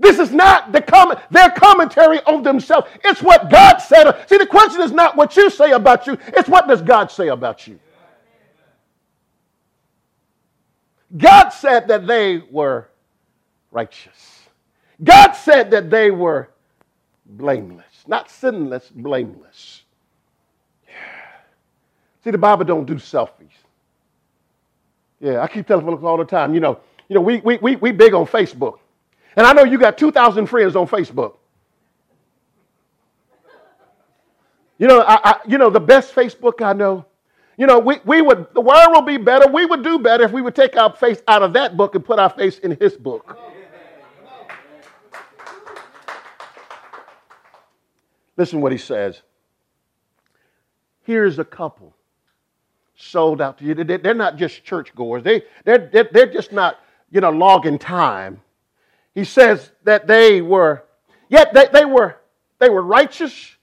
This 0.00 0.18
is 0.18 0.32
not 0.32 0.72
the 0.72 0.80
comment, 0.80 1.20
their 1.30 1.50
commentary 1.50 2.20
on 2.22 2.42
themselves. 2.42 2.88
It's 3.04 3.22
what 3.22 3.50
God 3.50 3.76
said. 3.78 4.10
See, 4.30 4.38
the 4.38 4.46
question 4.46 4.80
is 4.80 4.92
not 4.92 5.14
what 5.14 5.36
you 5.36 5.50
say 5.50 5.72
about 5.72 6.06
you, 6.06 6.16
it's 6.28 6.48
what 6.48 6.66
does 6.66 6.80
God 6.80 7.10
say 7.10 7.28
about 7.28 7.66
you. 7.66 7.78
God 11.14 11.50
said 11.50 11.88
that 11.88 12.06
they 12.06 12.38
were 12.50 12.88
righteous. 13.70 14.40
God 15.02 15.32
said 15.32 15.70
that 15.70 15.90
they 15.90 16.10
were 16.10 16.50
blameless, 17.24 18.04
not 18.06 18.30
sinless, 18.30 18.90
blameless. 18.94 19.82
Yeah. 20.86 20.92
See, 22.24 22.30
the 22.30 22.38
Bible 22.38 22.64
don't 22.64 22.86
do 22.86 22.94
selfies. 22.94 23.48
Yeah, 25.20 25.40
I 25.40 25.48
keep 25.48 25.66
telling 25.66 25.84
folks 25.84 26.02
all 26.02 26.16
the 26.16 26.24
time, 26.24 26.54
you 26.54 26.60
know, 26.60 26.80
you 27.08 27.14
know, 27.14 27.20
we, 27.20 27.40
we, 27.40 27.58
we, 27.58 27.76
we 27.76 27.92
big 27.92 28.14
on 28.14 28.26
Facebook. 28.26 28.78
And 29.36 29.46
I 29.46 29.52
know 29.52 29.64
you 29.64 29.78
got 29.78 29.98
2,000 29.98 30.46
friends 30.46 30.76
on 30.76 30.86
Facebook. 30.86 31.34
You 34.78 34.86
know, 34.86 35.00
I, 35.00 35.20
I, 35.30 35.40
you 35.46 35.58
know, 35.58 35.68
the 35.68 35.80
best 35.80 36.14
Facebook 36.14 36.64
I 36.64 36.72
know, 36.72 37.04
you 37.58 37.66
know, 37.66 37.78
we, 37.78 37.98
we 38.06 38.22
would, 38.22 38.46
the 38.54 38.62
world 38.62 38.88
will 38.92 39.02
be 39.02 39.18
better. 39.18 39.46
We 39.46 39.66
would 39.66 39.84
do 39.84 39.98
better 39.98 40.24
if 40.24 40.32
we 40.32 40.40
would 40.40 40.54
take 40.54 40.76
our 40.76 40.94
face 40.94 41.20
out 41.28 41.42
of 41.42 41.52
that 41.52 41.76
book 41.76 41.94
and 41.94 42.02
put 42.02 42.18
our 42.18 42.30
face 42.30 42.58
in 42.60 42.76
his 42.80 42.96
book. 42.96 43.36
Listen 48.40 48.62
what 48.62 48.72
he 48.72 48.78
says. 48.78 49.20
Here's 51.02 51.38
a 51.38 51.44
couple 51.44 51.94
sold 52.96 53.42
out 53.42 53.58
to 53.58 53.64
you. 53.66 53.74
They're 53.74 54.14
not 54.14 54.36
just 54.36 54.64
churchgoers. 54.64 55.22
They, 55.22 55.42
they're, 55.66 56.08
they're 56.10 56.32
just 56.32 56.50
not, 56.50 56.78
you 57.10 57.20
know, 57.20 57.28
logging 57.28 57.78
time. 57.78 58.40
He 59.14 59.24
says 59.24 59.70
that 59.84 60.06
they 60.06 60.40
were, 60.40 60.84
yet 61.28 61.52
they, 61.52 61.66
they 61.70 61.84
were, 61.84 62.16
they 62.58 62.70
were 62.70 62.80
righteous. 62.80 63.58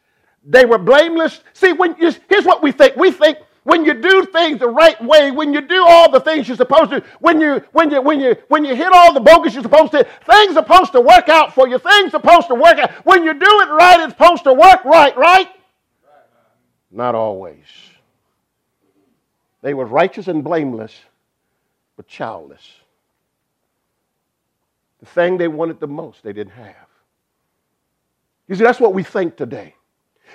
They 0.45 0.65
were 0.67 0.77
blameless. 0.77 1.41
See, 1.53 1.73
when 1.73 1.95
you, 1.99 2.13
here's 2.29 2.45
what 2.45 2.61
we 2.61 2.71
think. 2.71 2.97
We 2.97 3.09
think 3.09 3.39
when 3.67 3.83
you 3.83 3.93
do 3.95 4.25
things 4.25 4.59
the 4.59 4.69
right 4.69 4.99
way, 5.03 5.29
when 5.29 5.51
you 5.51 5.59
do 5.59 5.83
all 5.85 6.09
the 6.09 6.21
things 6.21 6.47
you're 6.47 6.55
supposed 6.55 6.89
to, 6.89 7.03
when 7.19 7.41
you 7.41 7.61
when 7.73 7.91
you 7.91 8.01
when 8.01 8.21
you 8.21 8.37
when 8.47 8.63
you 8.63 8.73
hit 8.73 8.93
all 8.93 9.13
the 9.13 9.19
bogus 9.19 9.53
you're 9.53 9.61
supposed 9.61 9.91
to, 9.91 10.07
things 10.25 10.55
are 10.55 10.63
supposed 10.63 10.93
to 10.93 11.01
work 11.01 11.27
out 11.27 11.53
for 11.53 11.67
you. 11.67 11.77
Things 11.77 12.13
are 12.13 12.21
supposed 12.21 12.47
to 12.47 12.55
work 12.55 12.77
out. 12.79 12.91
When 13.05 13.25
you 13.25 13.33
do 13.33 13.39
it 13.41 13.69
right, 13.69 13.99
it's 13.99 14.13
supposed 14.13 14.45
to 14.45 14.53
work 14.53 14.85
right, 14.85 15.15
right? 15.17 15.49
Not 16.89 17.13
always. 17.13 17.65
They 19.61 19.73
were 19.73 19.85
righteous 19.85 20.29
and 20.29 20.45
blameless, 20.45 20.97
but 21.97 22.07
childless. 22.07 22.71
The 25.01 25.07
thing 25.07 25.37
they 25.37 25.49
wanted 25.49 25.81
the 25.81 25.87
most, 25.87 26.23
they 26.23 26.31
didn't 26.31 26.53
have. 26.53 26.87
You 28.47 28.55
see, 28.55 28.63
that's 28.63 28.79
what 28.79 28.93
we 28.93 29.03
think 29.03 29.35
today. 29.35 29.75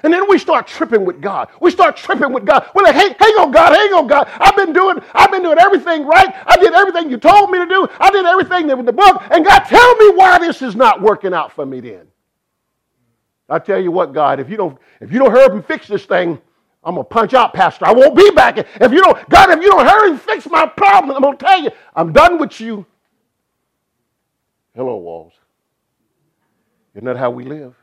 And 0.02 0.12
then 0.12 0.28
we 0.28 0.38
start 0.38 0.66
tripping 0.66 1.04
with 1.04 1.20
God. 1.20 1.48
We 1.60 1.70
start 1.70 1.96
tripping 1.96 2.32
with 2.32 2.44
God. 2.44 2.68
We're 2.74 2.82
like, 2.82 2.94
hey, 2.94 3.14
hang 3.18 3.34
on, 3.34 3.52
God, 3.52 3.72
hang 3.74 3.92
on, 3.92 4.06
God. 4.06 4.28
I've 4.40 4.56
been 4.56 4.72
doing, 4.72 4.98
I've 5.14 5.30
been 5.30 5.42
doing 5.42 5.58
everything 5.58 6.06
right. 6.06 6.34
I 6.46 6.56
did 6.56 6.72
everything 6.74 7.10
you 7.10 7.18
told 7.18 7.50
me 7.50 7.58
to 7.58 7.66
do. 7.66 7.88
I 8.00 8.10
did 8.10 8.26
everything 8.26 8.70
in 8.70 8.84
the 8.84 8.92
book. 8.92 9.22
And 9.30 9.44
God, 9.44 9.60
tell 9.60 9.96
me 9.96 10.10
why 10.16 10.38
this 10.38 10.62
is 10.62 10.74
not 10.74 11.00
working 11.00 11.32
out 11.34 11.52
for 11.52 11.64
me 11.64 11.80
then. 11.80 12.08
I 13.48 13.58
tell 13.58 13.80
you 13.80 13.90
what, 13.92 14.12
God, 14.12 14.40
if 14.40 14.48
you 14.48 14.56
don't, 14.56 14.78
if 15.00 15.12
you 15.12 15.18
don't 15.18 15.30
hurry 15.30 15.56
and 15.56 15.66
fix 15.66 15.86
this 15.86 16.06
thing, 16.06 16.40
I'm 16.84 16.94
gonna 16.96 17.04
punch 17.04 17.34
out, 17.34 17.54
Pastor. 17.54 17.86
I 17.86 17.92
won't 17.92 18.16
be 18.16 18.30
back. 18.30 18.58
If 18.58 18.92
you 18.92 19.02
don't, 19.02 19.28
God, 19.28 19.50
if 19.50 19.62
you 19.62 19.70
don't 19.70 19.86
hurry 19.86 20.10
and 20.10 20.20
fix 20.20 20.46
my 20.48 20.66
problem, 20.66 21.14
I'm 21.16 21.22
gonna 21.22 21.36
tell 21.36 21.62
you, 21.62 21.70
I'm 21.94 22.12
done 22.12 22.38
with 22.38 22.60
you. 22.60 22.86
Hello, 24.74 24.96
walls. 24.96 25.34
Isn't 26.94 27.04
that 27.04 27.16
how 27.16 27.30
we 27.30 27.44
live? 27.44 27.74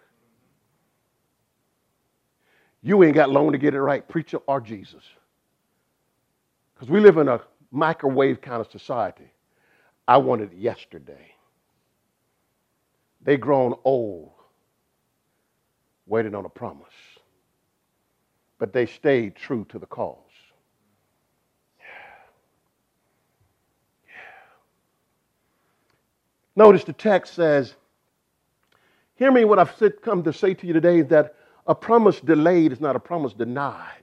You 2.82 3.04
ain't 3.04 3.16
got 3.16 3.30
long 3.30 3.52
to 3.52 3.58
get 3.58 3.74
it 3.74 3.82
right, 3.82 4.08
preacher 4.08 4.40
or 4.48 4.62
Jesus. 4.62 5.04
Because 6.74 6.90
we 6.90 7.00
live 7.00 7.18
in 7.18 7.28
a 7.28 7.42
microwave 7.72 8.42
kind 8.42 8.62
of 8.62 8.72
society. 8.72 9.32
I 10.08 10.18
wanted 10.18 10.54
it 10.54 10.58
yesterday. 10.58 11.34
They 13.22 13.38
grown 13.38 13.76
old, 13.84 14.32
waiting 16.08 16.36
on 16.36 16.46
a 16.46 16.50
promise. 16.50 16.88
But 18.58 18.74
they 18.74 18.86
stayed 18.86 19.36
true 19.36 19.66
to 19.70 19.80
the 19.80 19.86
cause. 19.86 20.18
Notice 26.56 26.84
the 26.84 26.94
text 26.94 27.36
says, 27.36 27.74
Hear 29.16 29.32
me, 29.32 29.46
what 29.46 29.60
I've 29.60 29.76
come 30.02 30.24
to 30.24 30.34
say 30.34 30.54
to 30.54 30.68
you 30.68 30.74
today 30.74 31.00
is 31.00 31.08
that 31.08 31.36
a 31.70 31.76
promise 31.76 32.20
delayed 32.20 32.72
is 32.72 32.82
not 32.82 32.96
a 32.96 33.00
promise 33.00 33.32
denied. 33.32 34.02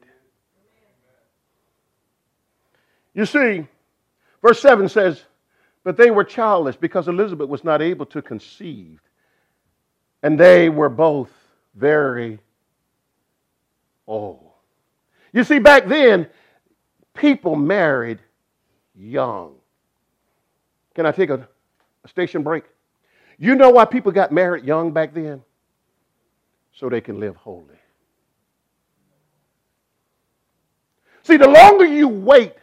You 3.13 3.27
see, 3.27 3.67
verse 4.41 4.61
7 4.61 4.89
says, 4.89 5.25
But 5.83 5.97
they 5.97 6.13
were 6.13 6.23
childless 6.23 6.77
because 6.77 7.09
Elizabeth 7.09 7.49
was 7.49 7.65
not 7.65 7.83
able 7.83 8.07
to 8.07 8.23
conceive, 8.23 9.01
and 10.23 10.39
they 10.39 10.69
were 10.69 10.89
both 10.89 11.31
very 11.75 12.39
old. 14.07 14.53
You 15.33 15.43
see, 15.43 15.59
back 15.59 15.89
then, 15.89 16.29
people 17.15 17.57
married 17.57 18.21
young. 18.95 19.57
Can 20.95 21.05
I 21.05 21.11
take 21.11 21.31
a, 21.31 21.49
a 22.05 22.09
station 22.09 22.45
break? 22.45 22.63
You 23.39 23.57
know 23.57 23.71
why 23.71 23.87
people 23.87 24.13
got 24.13 24.31
married 24.31 24.65
young 24.65 24.93
back 24.93 25.13
then? 25.13 25.43
So 26.77 26.89
they 26.91 27.01
can 27.01 27.19
live 27.19 27.37
holy. 27.37 27.75
See, 31.23 31.37
the 31.37 31.49
longer 31.49 31.87
you 31.87 32.07
wait, 32.07 32.55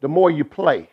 the 0.00 0.08
more 0.08 0.30
you 0.30 0.44
play. 0.44 0.90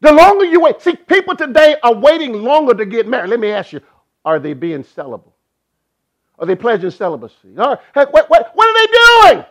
The 0.00 0.12
longer 0.12 0.44
you 0.44 0.60
wait, 0.60 0.80
see, 0.80 0.94
people 0.94 1.34
today 1.34 1.74
are 1.82 1.92
waiting 1.92 2.32
longer 2.32 2.72
to 2.72 2.86
get 2.86 3.08
married. 3.08 3.30
Let 3.30 3.40
me 3.40 3.50
ask 3.50 3.72
you, 3.72 3.80
are 4.24 4.38
they 4.38 4.54
being 4.54 4.84
celibate? 4.84 5.32
Are 6.38 6.46
they 6.46 6.54
pledging 6.54 6.92
celibacy? 6.92 7.56
Or, 7.56 7.80
what, 7.94 8.30
what, 8.30 8.52
what 8.54 8.68
are 8.68 8.74
they 8.74 9.32
doing? 9.34 9.46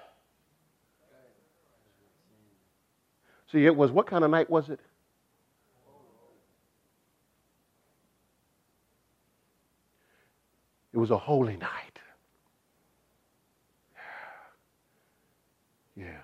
See, 3.52 3.66
it 3.66 3.76
was, 3.76 3.92
what 3.92 4.08
kind 4.08 4.24
of 4.24 4.32
night 4.32 4.50
was 4.50 4.70
it? 4.70 4.80
It 10.98 11.00
was 11.00 11.12
a 11.12 11.18
holy 11.18 11.58
night. 11.58 12.00
Yeah. 15.96 16.22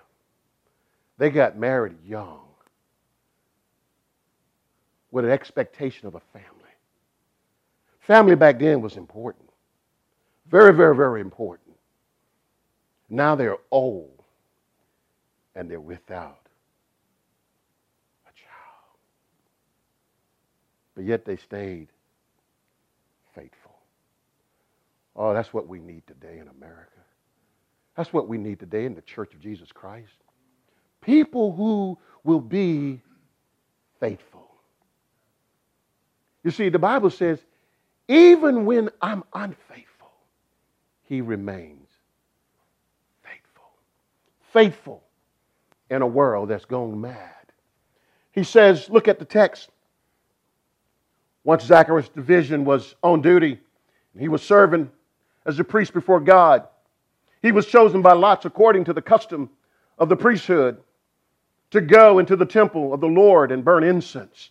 They 1.16 1.30
got 1.30 1.56
married 1.56 1.98
young 2.04 2.40
with 5.12 5.24
an 5.24 5.30
expectation 5.30 6.08
of 6.08 6.16
a 6.16 6.20
family. 6.32 6.48
Family 8.00 8.34
back 8.34 8.58
then 8.58 8.80
was 8.80 8.96
important. 8.96 9.48
Very, 10.48 10.74
very, 10.74 10.96
very 10.96 11.20
important. 11.20 11.76
Now 13.08 13.36
they're 13.36 13.58
old 13.70 14.24
and 15.54 15.70
they're 15.70 15.78
without 15.78 16.48
a 18.26 18.32
child. 18.34 18.98
But 20.96 21.04
yet 21.04 21.24
they 21.24 21.36
stayed 21.36 21.86
faithful. 23.36 23.73
Oh, 25.16 25.32
that's 25.32 25.52
what 25.52 25.68
we 25.68 25.78
need 25.78 26.06
today 26.06 26.38
in 26.40 26.48
America. 26.48 26.90
That's 27.96 28.12
what 28.12 28.28
we 28.28 28.38
need 28.38 28.58
today 28.58 28.84
in 28.84 28.94
the 28.94 29.02
Church 29.02 29.32
of 29.34 29.40
Jesus 29.40 29.70
Christ. 29.70 30.16
People 31.00 31.52
who 31.54 31.98
will 32.24 32.40
be 32.40 33.00
faithful. 34.00 34.50
You 36.42 36.50
see, 36.50 36.68
the 36.68 36.78
Bible 36.78 37.10
says, 37.10 37.38
even 38.08 38.66
when 38.66 38.90
I'm 39.00 39.22
unfaithful, 39.32 40.10
he 41.04 41.20
remains 41.20 41.88
faithful. 43.22 43.70
Faithful 44.52 45.02
in 45.90 46.02
a 46.02 46.06
world 46.06 46.48
that's 46.48 46.64
gone 46.64 47.00
mad. 47.00 47.30
He 48.32 48.42
says, 48.42 48.90
look 48.90 49.06
at 49.06 49.18
the 49.18 49.24
text. 49.24 49.70
Once 51.44 51.64
Zacharias' 51.64 52.08
division 52.08 52.64
was 52.64 52.96
on 53.02 53.22
duty, 53.22 53.60
he 54.18 54.28
was 54.28 54.42
serving 54.42 54.90
as 55.46 55.58
a 55.58 55.64
priest 55.64 55.92
before 55.92 56.20
God. 56.20 56.66
He 57.42 57.52
was 57.52 57.66
chosen 57.66 58.02
by 58.02 58.14
lots 58.14 58.46
according 58.46 58.84
to 58.84 58.92
the 58.92 59.02
custom 59.02 59.50
of 59.98 60.08
the 60.08 60.16
priesthood 60.16 60.78
to 61.70 61.80
go 61.80 62.18
into 62.18 62.36
the 62.36 62.46
temple 62.46 62.94
of 62.94 63.00
the 63.00 63.06
Lord 63.06 63.52
and 63.52 63.64
burn 63.64 63.84
incense. 63.84 64.50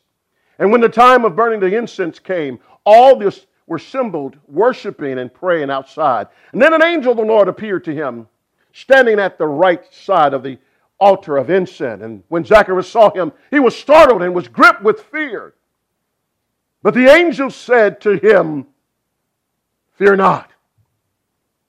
And 0.59 0.71
when 0.71 0.81
the 0.81 0.89
time 0.89 1.25
of 1.25 1.35
burning 1.35 1.59
the 1.59 1.75
incense 1.75 2.19
came, 2.19 2.59
all 2.85 3.17
this 3.17 3.47
were 3.65 3.77
assembled, 3.77 4.37
worshiping 4.47 5.19
and 5.19 5.33
praying 5.33 5.69
outside. 5.69 6.27
And 6.51 6.61
then 6.61 6.73
an 6.73 6.83
angel 6.83 7.11
of 7.11 7.17
the 7.17 7.23
Lord 7.23 7.47
appeared 7.47 7.83
to 7.85 7.93
him, 7.93 8.27
standing 8.73 9.19
at 9.19 9.37
the 9.37 9.47
right 9.47 9.81
side 9.93 10.33
of 10.33 10.43
the 10.43 10.57
altar 10.99 11.37
of 11.37 11.49
incense. 11.49 12.03
And 12.03 12.23
when 12.27 12.45
Zacharias 12.45 12.89
saw 12.89 13.11
him, 13.11 13.31
he 13.49 13.59
was 13.59 13.75
startled 13.75 14.21
and 14.21 14.35
was 14.35 14.47
gripped 14.47 14.83
with 14.83 15.01
fear. 15.01 15.53
But 16.81 16.93
the 16.93 17.07
angel 17.07 17.49
said 17.49 18.01
to 18.01 18.17
him, 18.17 18.67
Fear 19.93 20.17
not. 20.17 20.51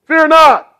Fear 0.07 0.27
not. 0.27 0.71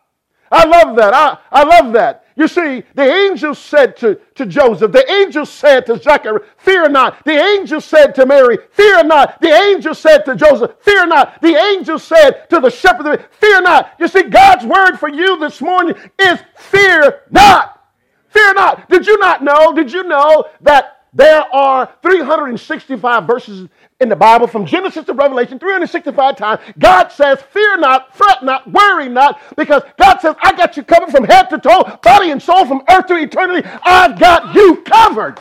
I 0.51 0.65
love 0.65 0.95
that. 0.97 1.13
I, 1.13 1.37
I 1.51 1.63
love 1.63 1.93
that. 1.93 2.25
You 2.37 2.49
see, 2.49 2.83
the 2.95 3.03
angel 3.03 3.55
said 3.55 3.95
to, 3.97 4.19
to 4.35 4.45
Joseph, 4.45 4.91
the 4.91 5.09
angel 5.09 5.45
said 5.45 5.85
to 5.85 5.97
Zechariah, 5.97 6.41
Fear 6.57 6.89
not. 6.89 7.23
The 7.23 7.31
angel 7.31 7.79
said 7.79 8.13
to 8.15 8.25
Mary, 8.25 8.57
Fear 8.71 9.05
not. 9.05 9.39
The 9.41 9.53
angel 9.53 9.93
said 9.95 10.25
to 10.25 10.35
Joseph, 10.35 10.71
Fear 10.81 11.07
not. 11.07 11.41
The 11.41 11.55
angel 11.55 11.97
said 11.97 12.49
to 12.49 12.59
the 12.59 12.69
shepherd, 12.69 13.25
Fear 13.31 13.61
not. 13.61 13.93
You 13.99 14.09
see, 14.09 14.23
God's 14.23 14.65
word 14.65 14.97
for 14.97 15.09
you 15.09 15.39
this 15.39 15.61
morning 15.61 15.95
is 16.19 16.39
fear 16.57 17.21
not. 17.31 17.85
Fear 18.27 18.53
not. 18.55 18.89
Did 18.89 19.07
you 19.07 19.17
not 19.17 19.41
know? 19.41 19.73
Did 19.73 19.93
you 19.93 20.03
know 20.03 20.45
that 20.61 20.94
there 21.15 21.43
are 21.55 21.89
365 22.01 23.25
verses 23.25 23.69
in 24.01 24.09
the 24.09 24.15
Bible, 24.15 24.47
from 24.47 24.65
Genesis 24.65 25.05
to 25.05 25.13
Revelation, 25.13 25.57
365 25.57 26.35
times, 26.35 26.61
God 26.77 27.07
says, 27.07 27.41
Fear 27.41 27.77
not, 27.77 28.13
fret 28.13 28.43
not, 28.43 28.69
worry 28.69 29.07
not, 29.07 29.39
because 29.55 29.83
God 29.97 30.19
says, 30.19 30.35
I 30.43 30.51
got 30.51 30.75
you 30.75 30.83
covered 30.83 31.11
from 31.11 31.23
head 31.23 31.49
to 31.51 31.57
toe, 31.57 31.97
body 32.03 32.31
and 32.31 32.41
soul, 32.41 32.65
from 32.65 32.83
earth 32.89 33.07
to 33.07 33.15
eternity. 33.15 33.65
I've 33.83 34.19
got 34.19 34.53
you 34.53 34.81
covered. 34.81 35.39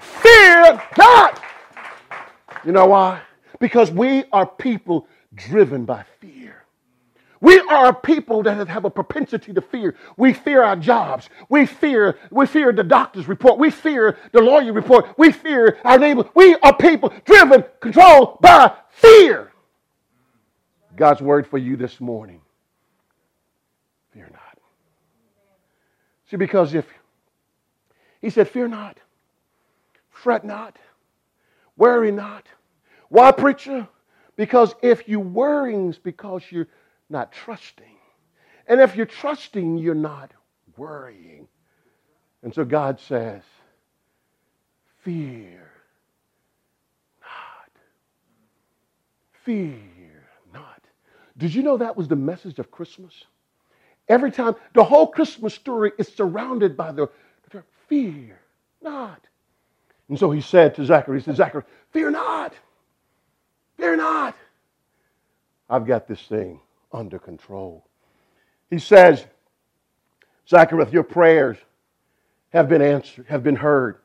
Fear 0.00 0.82
not. 0.98 1.40
You 2.64 2.72
know 2.72 2.86
why? 2.86 3.22
Because 3.60 3.92
we 3.92 4.24
are 4.32 4.46
people 4.46 5.06
driven 5.36 5.84
by 5.84 6.04
fear. 6.20 6.63
We 7.44 7.60
are 7.60 7.88
a 7.88 7.94
people 7.94 8.42
that 8.44 8.68
have 8.68 8.86
a 8.86 8.90
propensity 8.90 9.52
to 9.52 9.60
fear. 9.60 9.96
We 10.16 10.32
fear 10.32 10.62
our 10.62 10.76
jobs. 10.76 11.28
We 11.50 11.66
fear, 11.66 12.16
we 12.30 12.46
fear 12.46 12.72
the 12.72 12.82
doctor's 12.82 13.28
report. 13.28 13.58
We 13.58 13.70
fear 13.70 14.16
the 14.32 14.40
lawyer 14.40 14.72
report. 14.72 15.18
We 15.18 15.30
fear 15.30 15.76
our 15.84 15.98
neighbor. 15.98 16.24
We 16.34 16.54
are 16.54 16.74
people 16.74 17.12
driven, 17.26 17.64
controlled 17.80 18.40
by 18.40 18.72
fear. 18.88 19.52
God's 20.96 21.20
word 21.20 21.46
for 21.46 21.58
you 21.58 21.76
this 21.76 22.00
morning. 22.00 22.40
Fear 24.14 24.30
not. 24.32 24.58
See, 26.30 26.38
because 26.38 26.72
if 26.72 26.86
he 28.22 28.30
said, 28.30 28.48
Fear 28.48 28.68
not, 28.68 28.96
fret 30.08 30.46
not, 30.46 30.78
worry 31.76 32.10
not. 32.10 32.46
Why, 33.10 33.32
preacher? 33.32 33.86
Because 34.34 34.74
if 34.80 35.06
you 35.06 35.20
worrying 35.20 35.94
because 36.02 36.42
you're 36.50 36.68
not 37.08 37.32
trusting. 37.32 37.96
And 38.66 38.80
if 38.80 38.96
you're 38.96 39.06
trusting, 39.06 39.78
you're 39.78 39.94
not 39.94 40.32
worrying. 40.76 41.48
And 42.42 42.54
so 42.54 42.64
God 42.64 43.00
says, 43.00 43.42
Fear 45.02 45.70
not. 47.20 47.70
Fear 49.44 49.78
not. 50.52 50.82
Did 51.36 51.54
you 51.54 51.62
know 51.62 51.76
that 51.76 51.96
was 51.96 52.08
the 52.08 52.16
message 52.16 52.58
of 52.58 52.70
Christmas? 52.70 53.12
Every 54.08 54.30
time, 54.30 54.54
the 54.74 54.84
whole 54.84 55.06
Christmas 55.06 55.54
story 55.54 55.92
is 55.98 56.08
surrounded 56.08 56.76
by 56.76 56.92
the, 56.92 57.08
the 57.50 57.62
fear 57.88 58.38
not. 58.82 59.20
And 60.08 60.18
so 60.18 60.30
he 60.30 60.40
said 60.40 60.74
to 60.76 60.84
Zachary, 60.84 61.18
he 61.18 61.24
said, 61.24 61.36
Zachary, 61.36 61.62
fear 61.90 62.10
not. 62.10 62.54
Fear 63.78 63.96
not. 63.96 64.36
I've 65.68 65.86
got 65.86 66.06
this 66.06 66.20
thing 66.22 66.60
under 66.94 67.18
control. 67.18 67.84
He 68.70 68.78
says, 68.78 69.26
Zachary, 70.48 70.86
your 70.90 71.02
prayers 71.02 71.58
have 72.50 72.68
been 72.68 72.80
answered, 72.80 73.26
have 73.28 73.42
been 73.42 73.56
heard. 73.56 73.96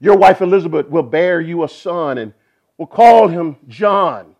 Your 0.00 0.16
wife 0.16 0.40
Elizabeth 0.40 0.88
will 0.88 1.02
bear 1.02 1.40
you 1.40 1.64
a 1.64 1.68
son 1.68 2.18
and 2.18 2.32
will 2.78 2.86
call 2.86 3.28
him 3.28 3.56
John. 3.68 4.34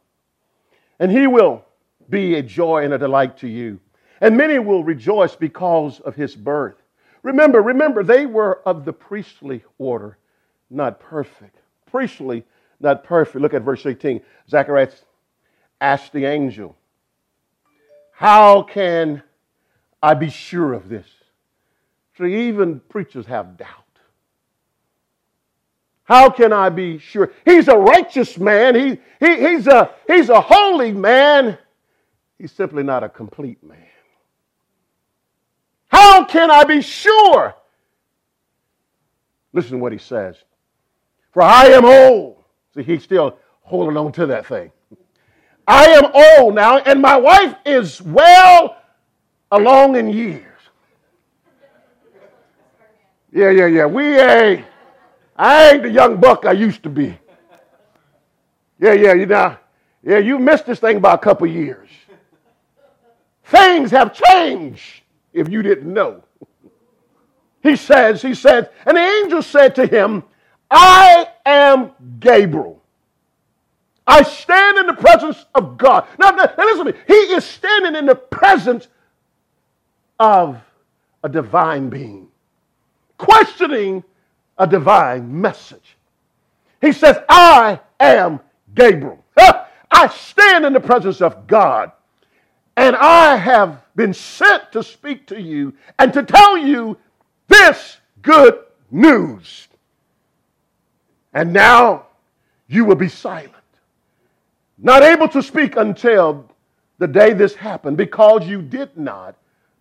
And 0.99 1.11
he 1.11 1.27
will 1.27 1.65
be 2.09 2.37
a 2.37 2.43
joy 2.43 2.85
and 2.85 2.95
a 2.95 2.99
delight 2.99 3.39
to 3.39 3.49
you. 3.49 3.81
And 4.21 4.37
many 4.37 4.59
will 4.59 4.85
rejoice 4.85 5.35
because 5.35 6.01
of 6.01 6.15
his 6.15 6.37
birth. 6.37 6.77
Remember, 7.23 7.61
remember, 7.61 8.03
they 8.03 8.27
were 8.27 8.61
of 8.67 8.85
the 8.85 8.93
priestly 8.93 9.65
order, 9.79 10.19
not 10.71 11.01
perfect. 11.01 11.57
Priestly, 11.87 12.45
not 12.81 13.05
perfect. 13.05 13.41
Look 13.41 13.55
at 13.55 13.63
verse 13.63 13.85
18. 13.87 14.21
Zacharias 14.49 15.05
asked 15.81 16.13
the 16.13 16.25
angel, 16.25 16.77
How 18.23 18.63
can 18.63 19.21
I 20.01 20.15
be 20.15 20.31
sure 20.31 20.75
of 20.75 20.89
this? 20.89 21.09
See, 22.17 22.47
even 22.47 22.79
preachers 22.79 23.27
have 23.27 23.57
doubt. 23.57 23.69
How 26.05 26.31
can 26.31 26.53
I 26.53 26.69
be 26.69 26.99
sure? 26.99 27.33
He's 27.45 27.67
a 27.67 27.77
righteous 27.77 28.39
man. 28.39 28.77
He, 28.77 29.01
he, 29.19 29.49
he's, 29.49 29.67
a, 29.67 29.91
he's 30.07 30.29
a 30.29 30.41
holy 30.41 30.93
man. 30.93 31.59
He's 32.39 32.53
simply 32.53 32.85
not 32.85 33.03
a 33.03 33.09
complete 33.09 33.61
man. 33.65 33.89
How 35.89 36.25
can 36.25 36.49
I 36.49 36.63
be 36.63 36.81
sure? 36.81 37.57
Listen 39.53 39.73
to 39.73 39.79
what 39.79 39.91
he 39.91 39.99
says. 39.99 40.37
For 41.33 41.43
I 41.43 41.65
am 41.71 41.85
old. 41.85 42.45
See, 42.77 42.85
he's 42.85 43.03
still 43.03 43.37
holding 43.63 43.97
on 43.97 44.13
to 44.13 44.27
that 44.27 44.47
thing. 44.47 44.71
I 45.67 45.85
am 45.87 46.05
old 46.13 46.55
now, 46.55 46.79
and 46.79 47.01
my 47.01 47.17
wife 47.17 47.55
is 47.65 48.03
well 48.03 48.77
along 49.51 49.97
in 49.97 50.09
years. 50.09 50.47
Yeah, 53.33 53.51
yeah, 53.51 53.67
yeah. 53.67 53.87
We 53.87 54.19
ain't, 54.19 54.67
I 55.37 55.71
ain't 55.71 55.83
the 55.83 55.91
young 55.91 56.21
buck 56.21 56.45
I 56.45 56.53
used 56.53 56.83
to 56.83 56.91
be. 56.91 57.19
Yeah, 58.79 58.93
yeah, 58.93 59.15
you 59.15 59.27
know, 59.27 59.57
yeah, 60.03 60.19
you 60.19 60.39
missed 60.39 60.67
this 60.67 60.81
thing 60.81 61.01
by 61.01 61.15
a 61.15 61.19
couple 61.19 61.47
years. 61.47 61.89
Things 63.45 63.91
have 63.93 64.13
changed 64.13 65.03
if 65.33 65.49
you 65.49 65.63
didn't 65.63 65.93
know. 65.93 66.25
He 67.63 67.77
says, 67.77 68.21
he 68.21 68.35
says, 68.35 68.67
and 68.85 68.97
the 68.97 69.01
angel 69.01 69.43
said 69.43 69.77
to 69.77 69.87
him, 69.87 70.25
I 70.69 71.29
am 71.47 71.93
Gabriel. 72.19 72.82
I 74.07 74.23
stand 74.23 74.79
in 74.79 74.87
the 74.87 74.95
presence 74.95 75.45
of 75.55 75.79
God. 75.79 76.07
Now, 76.19 76.31
now, 76.31 76.53
listen 76.59 76.87
to 76.87 76.93
me. 76.93 76.99
He 77.07 77.15
is 77.15 77.45
standing 77.45 77.95
in 77.95 78.07
the 78.07 78.15
presence 78.15 78.89
of 80.19 80.61
a 81.23 81.29
divine 81.29 81.89
being, 81.89 82.29
questioning 83.19 84.03
a 84.59 84.67
divine 84.67 85.41
message. 85.41 85.97
He 86.81 86.93
says, 86.93 87.19
I 87.29 87.81
am 88.01 88.41
Gabriel. 88.75 89.23
I 89.95 90.09
stand 90.09 90.65
in 90.65 90.73
the 90.73 90.81
presence 90.81 91.21
of 91.21 91.47
God, 91.47 91.93
and 92.77 92.97
I 92.97 93.37
have 93.37 93.83
been 93.95 94.15
sent 94.15 94.73
to 94.73 94.83
speak 94.83 95.27
to 95.29 95.41
you 95.41 95.75
and 95.99 96.13
to 96.15 96.23
tell 96.23 96.57
you 96.57 96.97
this 97.47 97.99
good 98.23 98.59
news. 98.91 99.69
And 101.35 101.53
now 101.53 102.07
you 102.67 102.85
will 102.85 102.97
be 102.97 103.09
silent, 103.09 103.53
not 104.83 105.03
able 105.03 105.29
to 105.29 105.43
speak 105.43 105.77
until 105.77 106.49
the 106.99 107.07
day 107.09 107.33
this 107.33 107.55
happened, 107.55 107.97
because 107.97 108.47
you 108.47 108.63
did 108.63 108.97
not 108.97 109.37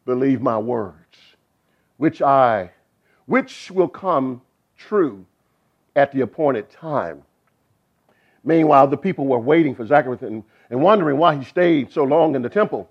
believe 0.05 0.41
my 0.41 0.57
words, 0.57 1.17
which 1.97 2.21
I, 2.21 2.71
which 3.25 3.69
will 3.71 3.87
come 3.87 4.41
true 4.77 5.25
at 5.95 6.11
the 6.11 6.21
appointed 6.21 6.69
time. 6.69 7.23
Meanwhile, 8.43 8.87
the 8.87 8.97
people 8.97 9.27
were 9.27 9.39
waiting 9.39 9.75
for 9.75 9.85
Zacharias 9.85 10.23
and, 10.23 10.43
and 10.69 10.81
wondering 10.81 11.17
why 11.17 11.35
he 11.35 11.45
stayed 11.45 11.91
so 11.91 12.03
long 12.03 12.35
in 12.35 12.41
the 12.41 12.49
temple. 12.49 12.89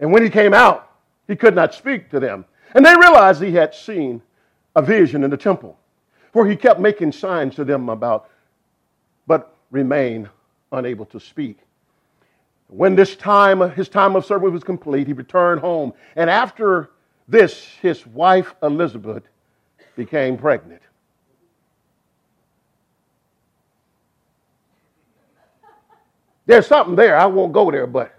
And 0.00 0.12
when 0.12 0.22
he 0.22 0.28
came 0.30 0.52
out, 0.52 0.90
he 1.26 1.36
could 1.36 1.54
not 1.54 1.74
speak 1.74 2.10
to 2.10 2.20
them. 2.20 2.44
And 2.74 2.84
they 2.84 2.94
realized 2.94 3.42
he 3.42 3.52
had 3.52 3.74
seen 3.74 4.20
a 4.76 4.82
vision 4.82 5.24
in 5.24 5.30
the 5.30 5.36
temple, 5.36 5.78
for 6.32 6.46
he 6.46 6.54
kept 6.54 6.80
making 6.80 7.12
signs 7.12 7.54
to 7.54 7.64
them 7.64 7.88
about, 7.88 8.28
but 9.26 9.56
remained 9.70 10.28
unable 10.72 11.06
to 11.06 11.20
speak. 11.20 11.58
When 12.68 12.94
this 12.94 13.16
time, 13.16 13.70
his 13.70 13.88
time 13.88 14.14
of 14.14 14.26
service 14.26 14.52
was 14.52 14.64
complete, 14.64 15.06
he 15.06 15.12
returned 15.12 15.60
home. 15.60 15.94
And 16.16 16.28
after 16.28 16.90
this, 17.26 17.66
his 17.80 18.06
wife 18.06 18.54
Elizabeth 18.62 19.22
became 19.96 20.36
pregnant. 20.36 20.82
There's 26.46 26.66
something 26.66 26.96
there. 26.96 27.18
I 27.18 27.26
won't 27.26 27.52
go 27.52 27.70
there, 27.70 27.86
but 27.86 28.14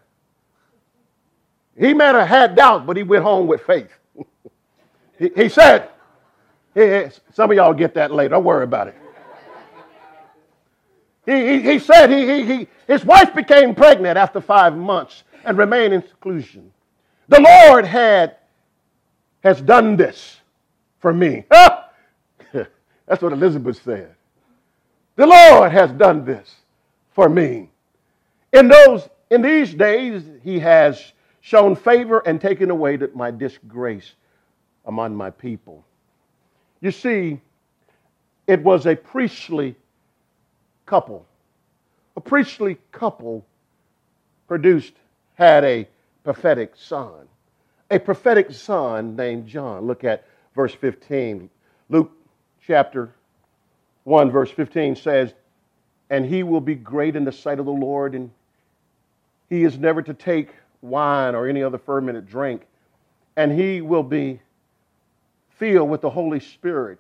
he 1.76 1.94
might 1.94 2.14
have 2.14 2.28
had 2.28 2.56
doubts, 2.56 2.86
but 2.86 2.98
he 2.98 3.04
went 3.04 3.24
home 3.24 3.48
with 3.48 3.62
faith. 3.62 3.92
he, 5.20 5.32
he, 5.36 5.50
said, 5.50 5.90
he, 6.76 7.06
some 7.34 7.50
of 7.50 7.56
y'all 7.58 7.74
get 7.74 7.96
that 7.96 8.12
later. 8.12 8.30
Don't 8.30 8.44
worry 8.44 8.64
about 8.64 8.88
it. 8.90 8.96
He, 11.30 11.48
he, 11.48 11.62
he 11.62 11.80
said 11.80 12.10
he, 12.10 12.26
he, 12.26 12.44
he, 12.44 12.68
his 12.88 13.06
wife 13.06 13.36
became 13.36 13.76
pregnant 13.76 14.18
after 14.18 14.42
five 14.42 14.76
months 14.76 15.24
and 15.46 15.60
remained 15.60 15.94
in 15.94 16.02
seclusion. 16.02 16.72
The 17.28 17.40
Lord 17.40 17.86
had 17.86 18.38
has 19.44 19.62
done 19.62 19.96
this 19.96 20.38
for 20.98 21.14
me. 21.14 21.46
That's 21.50 23.22
what 23.22 23.32
Elizabeth 23.32 23.80
said. 23.84 24.16
The 25.18 25.28
Lord 25.28 25.72
has 25.72 25.92
done 25.92 26.26
this 26.26 26.56
for 27.12 27.30
me. 27.30 27.70
In 28.52 28.68
those 28.68 29.08
in 29.30 29.44
these 29.44 29.76
days, 29.76 30.24
he 30.44 30.58
has 30.58 31.14
shown 31.42 31.76
favor 31.76 32.24
and 32.26 32.42
taken 32.42 32.72
away 32.72 32.98
my 33.14 33.30
disgrace 33.30 34.14
among 34.86 35.16
my 35.16 35.30
people. 35.30 35.86
You 36.82 36.90
see, 36.90 37.40
it 38.48 38.64
was 38.64 38.88
a 38.88 38.96
priestly 38.96 39.76
couple. 40.90 41.24
A 42.18 42.22
priestly 42.22 42.80
couple 42.92 43.46
produced, 44.48 44.94
had 45.36 45.64
a 45.64 45.88
prophetic 46.24 46.74
son. 46.76 47.28
A 47.92 48.00
prophetic 48.00 48.52
son 48.52 49.16
named 49.16 49.46
John. 49.46 49.86
Look 49.86 50.04
at 50.04 50.26
verse 50.56 50.74
15. 50.74 51.50
Luke 51.90 52.12
chapter 52.66 53.14
1, 54.06 54.32
verse 54.32 54.50
15 54.50 54.96
says, 54.96 55.32
And 56.10 56.26
he 56.26 56.42
will 56.42 56.60
be 56.60 56.74
great 56.74 57.16
in 57.16 57.24
the 57.24 57.32
sight 57.32 57.60
of 57.60 57.66
the 57.66 57.72
Lord, 57.72 58.16
and 58.16 58.32
he 59.48 59.64
is 59.64 59.78
never 59.78 60.02
to 60.02 60.14
take 60.16 60.50
wine 60.82 61.36
or 61.36 61.48
any 61.48 61.62
other 61.62 61.78
fermented 61.78 62.28
drink, 62.28 62.64
and 63.38 63.52
he 63.52 63.82
will 63.82 64.04
be 64.04 64.42
filled 65.52 65.90
with 65.90 66.02
the 66.02 66.10
Holy 66.10 66.40
Spirit 66.40 67.00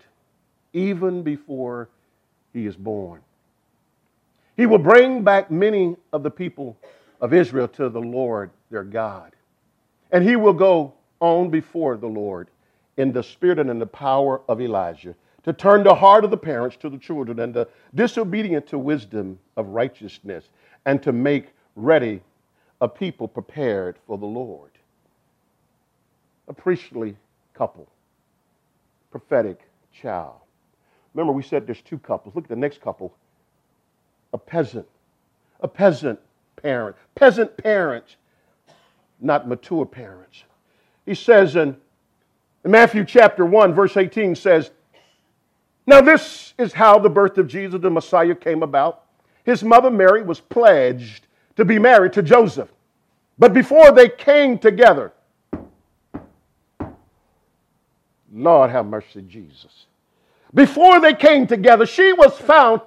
even 0.73 1.23
before 1.23 1.89
he 2.54 2.67
is 2.67 2.75
born. 2.75 3.21
He 4.60 4.65
will 4.65 4.78
bring 4.78 5.24
back 5.24 5.50
many 5.50 5.95
of 6.12 6.22
the 6.22 6.30
people 6.30 6.78
of 7.22 7.34
Israel 7.34 7.69
to 7.69 7.88
the 7.88 8.02
Lord 8.02 8.52
their 8.69 8.84
God. 8.84 9.34
And 10.12 10.22
he 10.22 10.36
will 10.36 10.52
go 10.52 10.95
on 11.22 11.50
before 11.50 11.95
the 11.95 12.10
Lord 12.10 12.50
in 12.98 13.13
the 13.13 13.24
spirit 13.24 13.58
and 13.58 13.69
in 13.69 13.80
the 13.80 13.86
power 13.86 14.41
of 14.50 14.60
Elijah 14.60 15.15
to 15.43 15.54
turn 15.54 15.86
the 15.86 15.95
heart 15.95 16.26
of 16.26 16.30
the 16.30 16.36
parents 16.36 16.76
to 16.82 16.89
the 16.89 16.98
children 16.98 17.39
and 17.39 17.54
the 17.54 17.69
disobedient 17.95 18.67
to 18.67 18.78
wisdom 18.78 19.39
of 19.56 19.67
righteousness 19.67 20.50
and 20.86 21.02
to 21.04 21.13
make 21.13 21.54
ready 21.78 22.22
a 22.82 22.88
people 22.89 23.30
prepared 23.30 23.95
for 24.06 24.17
the 24.17 24.26
Lord. 24.26 24.72
A 26.50 26.54
priestly 26.54 27.15
couple, 27.54 27.88
prophetic 29.10 29.62
child. 29.93 30.36
Remember, 31.13 31.32
we 31.32 31.43
said 31.43 31.65
there's 31.65 31.82
two 31.82 32.00
couples. 32.00 32.36
Look 32.36 32.43
at 32.43 32.50
the 32.50 32.58
next 32.58 32.82
couple 32.82 33.15
a 34.34 34.38
peasant, 34.38 34.88
a 35.62 35.68
peasant 35.68 36.20
parent, 36.56 36.96
peasant 37.15 37.56
parents, 37.58 38.15
not 39.20 39.48
mature 39.48 39.86
parents. 39.86 40.44
he 41.06 41.15
says 41.15 41.56
in, 41.56 41.76
in 42.63 42.72
Matthew 42.72 43.06
chapter 43.06 43.46
1, 43.46 43.74
verse 43.74 43.98
18 43.98 44.36
says, 44.36 44.72
Now 45.86 46.02
this 46.02 46.54
is 46.58 46.74
how 46.74 47.00
the 47.00 47.10
birth 47.10 47.38
of 47.38 47.48
Jesus 47.48 47.82
the 47.82 47.89
Messiah 47.89 48.36
came 48.36 48.63
about. 48.63 49.04
His 49.44 49.63
mother 49.63 49.89
Mary 49.89 50.22
was 50.22 50.39
pledged 50.39 51.28
to 51.56 51.65
be 51.65 51.80
married 51.80 52.13
to 52.13 52.22
Joseph. 52.22 52.72
But 53.38 53.54
before 53.54 53.92
they 53.92 54.10
came 54.10 54.58
together, 54.60 55.13
Lord 58.32 58.70
have 58.70 58.86
mercy, 58.86 59.22
Jesus. 59.22 59.86
Before 60.54 61.00
they 61.00 61.13
came 61.13 61.48
together, 61.48 61.86
she 61.86 62.13
was 62.13 62.38
found 62.38 62.82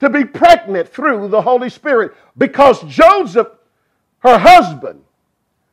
to 0.00 0.10
be 0.10 0.24
pregnant 0.24 0.88
through 0.88 1.28
the 1.28 1.42
Holy 1.42 1.70
Spirit 1.70 2.14
because 2.36 2.82
Joseph, 2.84 3.48
her 4.20 4.38
husband, 4.38 5.02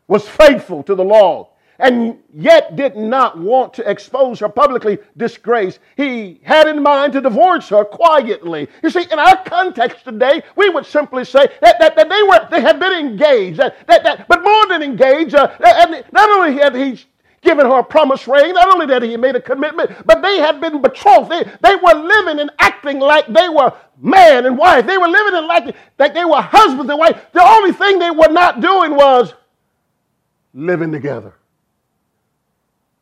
was 0.08 0.28
faithful 0.28 0.84
to 0.84 0.96
the 0.96 1.04
law 1.04 1.50
and 1.80 2.18
yet 2.34 2.76
did 2.76 2.96
not 2.96 3.38
want 3.38 3.74
to 3.74 3.90
expose 3.90 4.40
her 4.40 4.50
publicly 4.50 4.98
disgrace. 5.18 5.80
He 5.98 6.40
had 6.44 6.68
in 6.68 6.82
mind 6.82 7.14
to 7.14 7.22
divorce 7.22 7.70
her 7.70 7.84
quietly. 7.84 8.70
You 8.82 8.90
see, 8.90 9.04
in 9.12 9.20
our 9.20 9.44
context 9.44 10.06
today, 10.06 10.42
we 10.56 10.70
would 10.70 10.86
simply 10.86 11.26
say 11.26 11.48
that, 11.62 11.80
that, 11.80 11.96
that 11.96 12.10
they 12.10 12.24
were 12.24 12.48
they 12.50 12.62
had 12.62 12.80
been 12.80 12.94
engaged, 12.94 13.58
that, 13.58 13.76
that, 13.88 14.04
that, 14.04 14.28
but 14.28 14.44
more 14.44 14.68
than 14.68 14.84
engaged, 14.84 15.36
uh, 15.36 15.50
and 15.62 16.04
not 16.12 16.30
only 16.30 16.54
had 16.54 16.76
he 16.76 17.04
given 17.45 17.65
her 17.65 17.79
a 17.79 17.84
promise 17.84 18.27
ring. 18.27 18.53
Not 18.53 18.73
only 18.73 18.88
that 18.88 19.01
he 19.03 19.15
made 19.15 19.36
a 19.36 19.41
commitment, 19.41 19.91
but 20.05 20.21
they 20.21 20.39
had 20.39 20.60
been 20.60 20.81
betrothed. 20.81 21.31
They, 21.31 21.43
they 21.62 21.75
were 21.75 21.93
living 21.93 22.39
and 22.39 22.51
acting 22.60 22.99
like 22.99 23.27
they 23.27 23.47
were 23.47 23.71
man 23.97 24.45
and 24.45 24.58
wife. 24.58 24.86
They 24.86 24.97
were 24.97 25.08
living 25.08 25.36
and 25.36 25.47
like, 25.47 25.75
like 25.97 26.13
they 26.13 26.25
were 26.25 26.41
husband 26.41 26.89
and 26.89 26.99
wife. 26.99 27.27
The 27.31 27.41
only 27.41 27.71
thing 27.71 27.99
they 27.99 28.12
were 28.12 28.27
not 28.27 28.60
doing 28.60 28.95
was 28.95 29.34
living 30.53 30.91
together. 30.91 31.34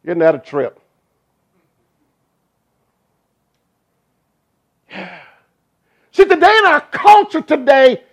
Isn't 0.04 0.20
that 0.20 0.36
a 0.36 0.40
trip? 0.40 0.80
See, 6.12 6.26
today 6.26 6.58
in 6.60 6.66
our 6.66 6.82
culture 6.82 7.42
today, 7.42 8.04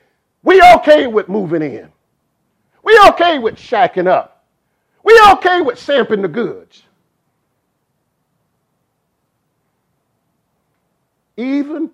we 0.43 0.63
okay 0.77 1.07
with 1.07 1.29
moving 1.29 1.61
in. 1.63 1.91
We 2.83 2.99
okay 3.09 3.39
with 3.39 3.57
shacking 3.57 4.07
up. 4.07 4.40
We 5.03 5.21
okay 5.33 5.61
with 5.61 5.79
sampling 5.79 6.23
the 6.23 6.29
goods. 6.29 6.83
Even 11.37 11.91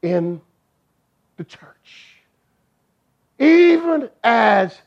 in 0.00 0.40
the 1.36 1.44
church. 1.44 2.16
Even 3.38 4.08
as 4.24 4.78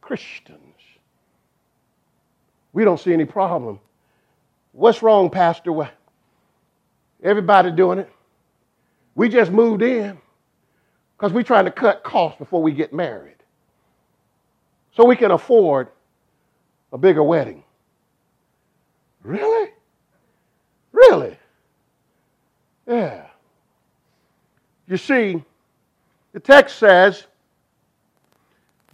Christians. 0.00 0.58
We 2.72 2.84
don't 2.84 3.00
see 3.00 3.12
any 3.12 3.24
problem. 3.24 3.80
What's 4.72 5.02
wrong, 5.02 5.30
Pastor? 5.30 5.90
Everybody 7.22 7.70
doing 7.70 7.98
it. 7.98 8.10
We 9.14 9.28
just 9.28 9.50
moved 9.50 9.82
in 9.82 10.18
because 11.16 11.32
we're 11.32 11.42
trying 11.42 11.66
to 11.66 11.70
cut 11.70 12.02
costs 12.02 12.38
before 12.38 12.62
we 12.62 12.72
get 12.72 12.92
married 12.92 13.41
so 14.94 15.04
we 15.04 15.16
can 15.16 15.30
afford 15.30 15.88
a 16.92 16.98
bigger 16.98 17.22
wedding. 17.22 17.62
Really? 19.22 19.70
Really? 20.92 21.36
Yeah. 22.86 23.26
You 24.86 24.96
see, 24.96 25.42
the 26.32 26.40
text 26.40 26.78
says 26.78 27.24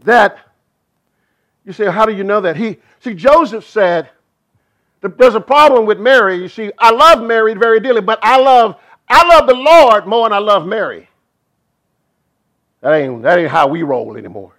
that, 0.04 0.38
you 1.64 1.72
say, 1.72 1.90
how 1.90 2.06
do 2.06 2.12
you 2.12 2.24
know 2.24 2.40
that? 2.40 2.56
He, 2.56 2.78
see, 3.00 3.14
Joseph 3.14 3.66
said, 3.66 4.10
there's 5.00 5.34
a 5.34 5.40
problem 5.40 5.86
with 5.86 5.98
Mary. 5.98 6.36
You 6.36 6.48
see, 6.48 6.72
I 6.78 6.90
love 6.90 7.22
Mary 7.22 7.54
very 7.54 7.80
dearly, 7.80 8.00
but 8.00 8.18
I 8.22 8.38
love, 8.38 8.76
I 9.08 9.26
love 9.26 9.46
the 9.46 9.54
Lord 9.54 10.06
more 10.06 10.28
than 10.28 10.32
I 10.32 10.38
love 10.38 10.66
Mary. 10.66 11.08
That 12.80 12.94
ain't, 12.94 13.22
that 13.22 13.38
ain't 13.38 13.50
how 13.50 13.66
we 13.66 13.82
roll 13.82 14.16
anymore. 14.16 14.57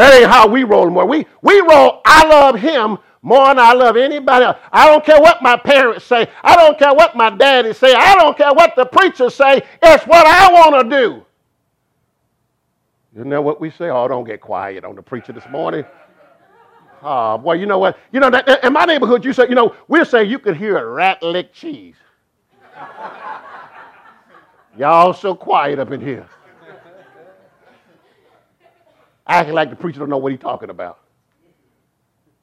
That 0.00 0.14
ain't 0.14 0.30
how 0.30 0.48
we 0.48 0.64
roll 0.64 0.84
anymore. 0.84 1.04
We, 1.04 1.26
we 1.42 1.60
roll, 1.60 2.00
I 2.06 2.26
love 2.26 2.54
him 2.54 2.96
more 3.20 3.48
than 3.48 3.58
I 3.58 3.74
love 3.74 3.98
anybody 3.98 4.46
else. 4.46 4.56
I 4.72 4.86
don't 4.86 5.04
care 5.04 5.20
what 5.20 5.42
my 5.42 5.58
parents 5.58 6.06
say. 6.06 6.26
I 6.42 6.56
don't 6.56 6.78
care 6.78 6.94
what 6.94 7.14
my 7.14 7.28
daddy 7.28 7.74
say. 7.74 7.92
I 7.92 8.14
don't 8.14 8.34
care 8.34 8.54
what 8.54 8.74
the 8.76 8.86
preachers 8.86 9.34
say. 9.34 9.60
It's 9.82 10.06
what 10.06 10.26
I 10.26 10.50
want 10.54 10.90
to 10.90 10.96
do. 10.96 11.26
Isn't 13.14 13.28
that 13.28 13.44
what 13.44 13.60
we 13.60 13.68
say? 13.68 13.90
Oh, 13.90 14.08
don't 14.08 14.24
get 14.24 14.40
quiet 14.40 14.86
on 14.86 14.96
the 14.96 15.02
preacher 15.02 15.34
this 15.34 15.46
morning. 15.50 15.84
Oh, 17.02 17.36
boy, 17.36 17.56
you 17.56 17.66
know 17.66 17.78
what? 17.78 17.98
You 18.10 18.20
know, 18.20 18.30
that, 18.30 18.64
in 18.64 18.72
my 18.72 18.86
neighborhood, 18.86 19.22
you 19.22 19.34
say, 19.34 19.50
you 19.50 19.54
know, 19.54 19.76
we'll 19.86 20.06
say 20.06 20.24
you 20.24 20.38
could 20.38 20.56
hear 20.56 20.78
a 20.78 20.86
rat 20.86 21.22
lick 21.22 21.52
cheese. 21.52 21.96
Y'all 24.78 25.12
so 25.12 25.34
quiet 25.34 25.78
up 25.78 25.90
in 25.90 26.00
here 26.00 26.26
acting 29.30 29.54
like 29.54 29.70
the 29.70 29.76
preacher 29.76 30.00
don't 30.00 30.10
know 30.10 30.18
what 30.18 30.32
he's 30.32 30.40
talking 30.40 30.70
about. 30.70 31.00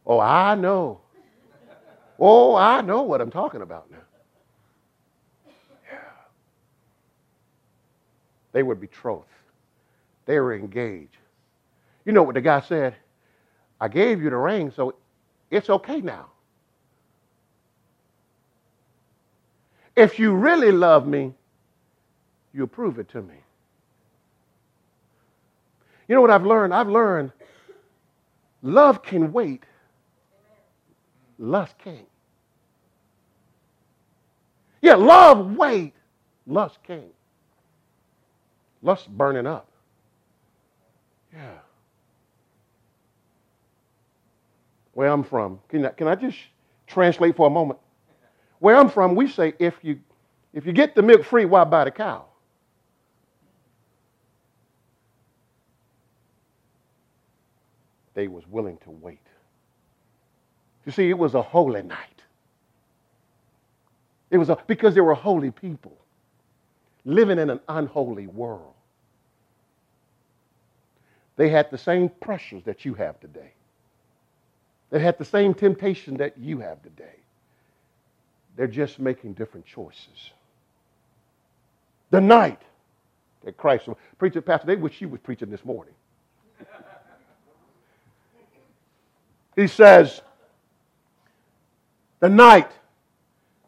Oh, 0.06 0.20
I 0.20 0.56
know. 0.56 1.02
Oh, 2.20 2.56
I 2.56 2.82
know 2.82 3.04
what 3.04 3.22
I'm 3.22 3.32
talking 3.32 3.62
about 3.62 3.92
now. 3.92 3.98
Yeah. 5.92 6.00
They 8.54 8.64
were 8.64 8.76
betrothed. 8.76 9.26
They 10.26 10.40
were 10.40 10.56
engaged. 10.56 11.18
You 12.06 12.14
know 12.14 12.24
what 12.24 12.36
the 12.36 12.42
guy 12.42 12.62
said? 12.62 12.96
I 13.80 13.88
gave 13.90 14.22
you 14.24 14.30
the 14.30 14.38
ring, 14.38 14.72
so 14.72 14.96
it's 15.52 15.70
okay 15.70 16.02
now. 16.02 16.28
If 19.96 20.20
you 20.20 20.34
really 20.34 20.72
love 20.72 21.08
me, 21.08 21.34
you'll 22.54 22.68
prove 22.68 23.00
it 23.00 23.10
to 23.10 23.22
me. 23.22 23.36
You 26.08 26.16
know 26.16 26.22
what 26.22 26.32
I've 26.32 26.46
learned? 26.46 26.74
I've 26.74 26.90
learned 26.90 27.32
love 28.62 29.04
can 29.04 29.32
wait, 29.34 29.64
lust 31.38 31.76
can't. 31.80 32.08
Yeah, 34.82 34.96
love 34.96 35.56
wait, 35.56 35.94
lust 36.46 36.80
can't. 36.84 37.14
Lust 38.82 39.10
burning 39.10 39.48
up. 39.48 39.70
Yeah. 41.34 41.60
Where 44.94 45.10
I'm 45.12 45.24
from, 45.24 45.60
can 45.70 45.86
I, 45.86 45.90
can 45.90 46.08
I 46.08 46.16
just 46.16 46.38
translate 46.88 47.36
for 47.36 47.48
a 47.48 47.52
moment? 47.52 47.80
Where 48.60 48.78
I'm 48.78 48.90
from, 48.90 49.16
we 49.16 49.28
say 49.30 49.54
if 49.60 49.76
you 49.84 50.00
if 50.54 50.66
you 50.66 50.74
get 50.74 50.96
the 50.96 51.04
milk 51.04 51.26
free, 51.26 51.46
why 51.46 51.66
buy 51.66 51.86
the 51.86 51.92
cow? 51.92 52.27
They 58.18 58.28
was 58.28 58.48
willing 58.48 58.78
to 58.80 58.90
wait. 58.90 59.22
You 60.88 60.92
see, 60.92 61.08
it 61.08 61.18
was 61.20 61.36
a 61.36 61.42
holy 61.44 61.84
night. 61.84 62.24
It 64.32 64.40
was 64.40 64.50
a, 64.50 64.58
because 64.66 64.96
they 64.96 65.02
were 65.02 65.14
holy 65.14 65.52
people 65.52 65.96
living 67.06 67.38
in 67.38 67.52
an 67.52 67.60
unholy 67.70 68.26
world. 68.26 68.74
They 71.36 71.50
had 71.50 71.70
the 71.70 71.78
same 71.78 72.10
pressures 72.10 72.64
that 72.64 72.86
you 72.86 72.96
have 72.96 73.20
today. 73.20 73.54
They 74.90 75.00
had 75.00 75.20
the 75.20 75.26
same 75.26 75.54
temptation 75.54 76.18
that 76.18 76.40
you 76.40 76.58
have 76.58 76.82
today. 76.82 77.20
They're 78.56 78.66
just 78.66 78.98
making 78.98 79.34
different 79.34 79.68
choices. 79.68 80.32
The 82.10 82.20
night 82.22 82.64
that 83.44 83.58
Christ, 83.58 83.88
preacher, 84.18 84.42
pastor, 84.42 84.66
they 84.66 84.76
wish 84.76 85.02
you 85.02 85.08
was 85.08 85.20
preaching 85.20 85.52
this 85.52 85.64
morning. 85.64 85.94
He 89.58 89.66
says, 89.66 90.22
the 92.20 92.30
night, 92.30 92.72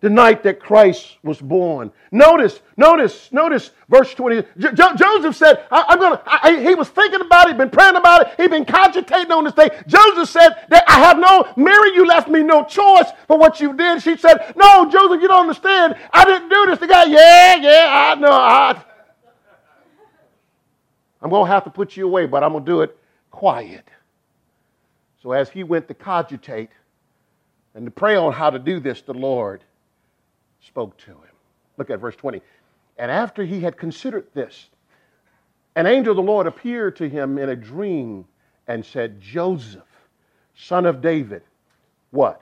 the 0.01 0.09
night 0.09 0.43
that 0.43 0.59
Christ 0.59 1.17
was 1.23 1.41
born. 1.41 1.91
Notice, 2.11 2.61
notice, 2.77 3.31
notice 3.31 3.71
verse 3.89 4.13
20. 4.13 4.43
Jo- 4.59 4.95
Joseph 4.95 5.35
said, 5.35 5.65
I, 5.71 5.85
am 5.89 5.99
to, 5.99 6.69
he 6.69 6.75
was 6.75 6.89
thinking 6.89 7.21
about 7.21 7.49
it, 7.49 7.57
been 7.57 7.71
praying 7.71 7.95
about 7.95 8.21
it, 8.21 8.33
he'd 8.37 8.51
been 8.51 8.65
cogitating 8.65 9.31
on 9.31 9.45
this 9.45 9.53
thing. 9.53 9.71
Joseph 9.87 10.29
said 10.29 10.63
that 10.69 10.83
I 10.87 10.99
have 10.99 11.17
no, 11.17 11.51
Mary, 11.57 11.95
you 11.95 12.05
left 12.05 12.29
me 12.29 12.43
no 12.43 12.63
choice 12.63 13.07
for 13.27 13.39
what 13.39 13.59
you 13.59 13.73
did. 13.75 14.03
She 14.03 14.15
said, 14.15 14.53
no, 14.55 14.89
Joseph, 14.91 15.21
you 15.23 15.27
don't 15.27 15.41
understand. 15.41 15.95
I 16.13 16.23
didn't 16.23 16.49
do 16.49 16.67
this. 16.67 16.77
The 16.77 16.87
guy, 16.87 17.05
yeah, 17.05 17.55
yeah, 17.55 18.13
I 18.15 18.19
know. 18.19 18.31
I, 18.31 18.83
I'm 21.19 21.31
going 21.31 21.47
to 21.47 21.51
have 21.51 21.63
to 21.63 21.71
put 21.71 21.97
you 21.97 22.05
away, 22.05 22.27
but 22.27 22.43
I'm 22.43 22.51
going 22.51 22.63
to 22.63 22.71
do 22.71 22.81
it 22.81 22.95
quiet. 23.31 23.89
So 25.21 25.31
as 25.31 25.49
he 25.49 25.63
went 25.63 25.87
to 25.89 25.93
cogitate 25.93 26.69
and 27.75 27.85
to 27.85 27.91
pray 27.91 28.15
on 28.15 28.33
how 28.33 28.49
to 28.49 28.59
do 28.59 28.79
this, 28.79 29.01
the 29.01 29.13
Lord 29.13 29.63
spoke 30.61 30.97
to 30.99 31.11
him. 31.11 31.35
Look 31.77 31.89
at 31.89 31.99
verse 31.99 32.15
20. 32.15 32.41
And 32.97 33.11
after 33.11 33.43
he 33.43 33.59
had 33.61 33.77
considered 33.77 34.27
this, 34.33 34.69
an 35.75 35.85
angel 35.85 36.11
of 36.11 36.17
the 36.17 36.23
Lord 36.23 36.47
appeared 36.47 36.95
to 36.97 37.07
him 37.07 37.37
in 37.37 37.49
a 37.49 37.55
dream 37.55 38.25
and 38.67 38.85
said, 38.85 39.21
Joseph, 39.21 39.83
son 40.55 40.85
of 40.85 41.01
David, 41.01 41.41
what? 42.11 42.41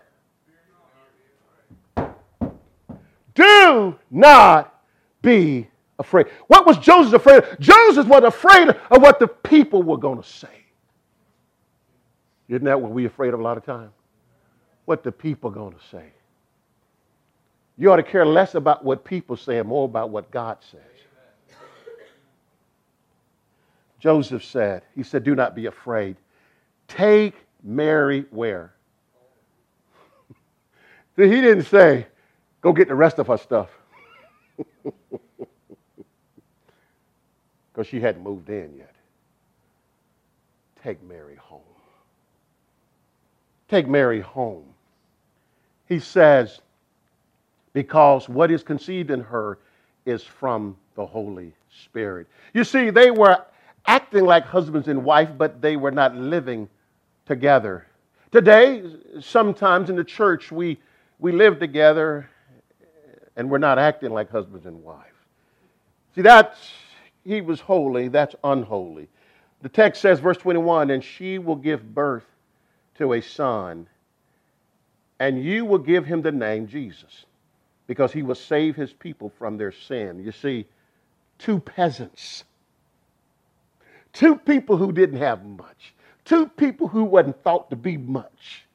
Do 3.35 3.95
not 4.09 4.81
be 5.21 5.67
afraid. 5.99 6.27
What 6.47 6.65
was 6.65 6.77
Joseph 6.77 7.13
afraid 7.13 7.43
of? 7.43 7.59
Joseph 7.59 8.07
was 8.07 8.23
afraid 8.23 8.69
of 8.69 9.01
what 9.01 9.19
the 9.19 9.27
people 9.27 9.83
were 9.83 9.97
going 9.97 10.21
to 10.21 10.27
say. 10.27 10.47
Isn't 12.49 12.65
that 12.65 12.81
what 12.81 12.91
we're 12.91 13.07
afraid 13.07 13.33
of 13.33 13.39
a 13.39 13.43
lot 13.43 13.57
of 13.57 13.65
times? 13.65 13.91
What 14.85 15.03
the 15.03 15.11
people 15.11 15.49
going 15.49 15.73
to 15.73 15.83
say. 15.91 16.05
You 17.77 17.91
ought 17.91 17.97
to 17.97 18.03
care 18.03 18.25
less 18.25 18.55
about 18.55 18.83
what 18.83 19.03
people 19.03 19.37
say 19.37 19.59
and 19.59 19.67
more 19.67 19.85
about 19.85 20.09
what 20.09 20.31
God 20.31 20.57
says. 20.71 20.81
Joseph 23.99 24.43
said, 24.43 24.83
He 24.95 25.03
said, 25.03 25.23
Do 25.23 25.35
not 25.35 25.55
be 25.55 25.65
afraid. 25.65 26.15
Take 26.87 27.35
Mary 27.63 28.25
where? 28.31 28.73
See, 31.15 31.27
he 31.27 31.41
didn't 31.41 31.65
say, 31.65 32.07
Go 32.61 32.73
get 32.73 32.87
the 32.87 32.95
rest 32.95 33.19
of 33.19 33.27
her 33.27 33.37
stuff. 33.37 33.69
Because 37.77 37.87
she 37.89 37.99
hadn't 37.99 38.23
moved 38.23 38.49
in 38.49 38.75
yet. 38.75 38.95
Take 40.83 41.03
Mary 41.03 41.35
home. 41.35 41.61
Take 43.67 43.87
Mary 43.87 44.21
home. 44.21 44.65
He 45.87 45.99
says, 45.99 46.61
because 47.73 48.27
what 48.27 48.51
is 48.51 48.63
conceived 48.63 49.11
in 49.11 49.21
her 49.21 49.59
is 50.05 50.23
from 50.23 50.75
the 50.95 51.05
Holy 51.05 51.53
Spirit. 51.83 52.27
You 52.53 52.63
see, 52.63 52.89
they 52.89 53.11
were 53.11 53.43
acting 53.85 54.25
like 54.25 54.45
husbands 54.45 54.87
and 54.87 55.03
wife, 55.03 55.29
but 55.37 55.61
they 55.61 55.77
were 55.77 55.91
not 55.91 56.15
living 56.15 56.67
together. 57.25 57.87
Today, 58.31 58.83
sometimes 59.19 59.89
in 59.89 59.95
the 59.95 60.03
church, 60.03 60.51
we, 60.51 60.79
we 61.19 61.31
live 61.31 61.59
together 61.59 62.29
and 63.35 63.49
we're 63.49 63.57
not 63.57 63.77
acting 63.79 64.11
like 64.11 64.29
husbands 64.29 64.65
and 64.65 64.83
wives. 64.83 65.03
See, 66.15 66.21
that's, 66.21 66.71
he 67.23 67.41
was 67.41 67.61
holy, 67.61 68.07
that's 68.07 68.35
unholy. 68.43 69.07
The 69.61 69.69
text 69.69 70.01
says, 70.01 70.19
verse 70.19 70.37
21, 70.37 70.89
and 70.89 71.03
she 71.03 71.37
will 71.37 71.55
give 71.55 71.93
birth 71.93 72.25
to 72.97 73.13
a 73.13 73.21
son, 73.21 73.87
and 75.19 75.43
you 75.43 75.65
will 75.65 75.79
give 75.79 76.05
him 76.05 76.21
the 76.21 76.31
name 76.31 76.67
Jesus, 76.67 77.25
because 77.87 78.11
he 78.11 78.23
will 78.23 78.35
save 78.35 78.75
his 78.75 78.93
people 78.93 79.31
from 79.37 79.57
their 79.57 79.71
sin. 79.71 80.23
You 80.23 80.31
see, 80.31 80.65
two 81.39 81.59
peasants, 81.59 82.43
two 84.13 84.35
people 84.35 84.77
who 84.77 84.91
didn't 84.91 85.19
have 85.19 85.45
much, 85.45 85.93
two 86.25 86.47
people 86.47 86.87
who 86.87 87.03
wasn't 87.03 87.41
thought 87.43 87.69
to 87.69 87.75
be 87.75 87.97
much, 87.97 88.65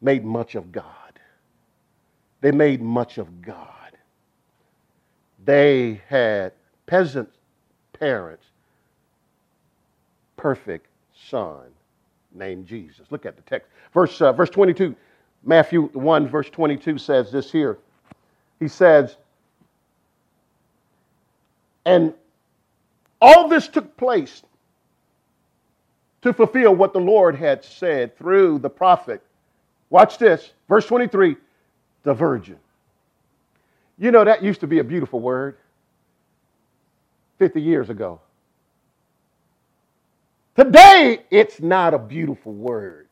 made 0.00 0.24
much 0.24 0.54
of 0.54 0.72
God. 0.72 0.84
They 2.40 2.52
made 2.52 2.80
much 2.80 3.18
of 3.18 3.42
God. 3.42 3.68
They 5.44 6.00
had 6.08 6.52
peasant 6.86 7.30
parents, 7.92 8.44
perfect 10.36 10.86
son 11.28 11.75
named 12.36 12.66
Jesus. 12.66 13.06
Look 13.10 13.26
at 13.26 13.36
the 13.36 13.42
text. 13.42 13.68
Verse, 13.92 14.20
uh, 14.20 14.32
verse 14.32 14.50
22, 14.50 14.94
Matthew 15.44 15.88
1, 15.88 16.28
verse 16.28 16.50
22 16.50 16.98
says 16.98 17.32
this 17.32 17.50
here. 17.50 17.78
He 18.60 18.68
says, 18.68 19.16
and 21.84 22.12
all 23.20 23.48
this 23.48 23.68
took 23.68 23.96
place 23.96 24.42
to 26.22 26.32
fulfill 26.32 26.74
what 26.74 26.92
the 26.92 27.00
Lord 27.00 27.36
had 27.36 27.64
said 27.64 28.16
through 28.18 28.58
the 28.58 28.70
prophet. 28.70 29.22
Watch 29.90 30.18
this, 30.18 30.52
verse 30.68 30.86
23 30.86 31.36
the 32.06 32.14
virgin. 32.14 32.56
You 33.98 34.12
know, 34.12 34.24
that 34.24 34.42
used 34.42 34.60
to 34.60 34.66
be 34.66 34.78
a 34.78 34.84
beautiful 34.84 35.20
word 35.20 35.56
50 37.38 37.60
years 37.60 37.90
ago. 37.90 38.20
Today, 40.56 41.20
it's 41.30 41.60
not 41.60 41.94
a 41.94 41.98
beautiful 41.98 42.52
word. 42.52 43.08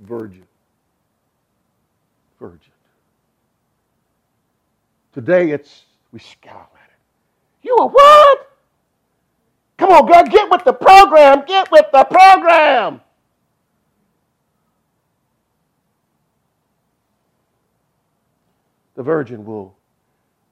Virgin. 0.00 0.46
Virgin. 2.38 2.72
Today, 5.12 5.50
it's, 5.50 5.84
we 6.12 6.18
scowl 6.18 6.70
at 6.74 6.90
it. 6.90 7.66
You 7.66 7.76
are 7.80 7.88
what? 7.88 8.50
Come 9.78 9.90
on, 9.90 10.06
girl, 10.06 10.24
get 10.24 10.50
with 10.50 10.64
the 10.64 10.72
program. 10.72 11.44
Get 11.46 11.70
with 11.72 11.86
the 11.92 12.04
program. 12.04 13.00
the 18.94 19.02
virgin 19.02 19.44
will 19.44 19.74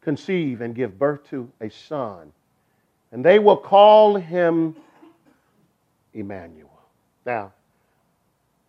conceive 0.01 0.61
and 0.61 0.75
give 0.75 0.99
birth 0.99 1.25
to 1.31 1.51
a 1.61 1.71
son, 1.71 2.33
and 3.13 3.25
they 3.25 3.39
will 3.39 3.57
call 3.57 4.17
him 4.17 4.75
Emmanuel. 6.15 6.69
Now, 7.25 7.53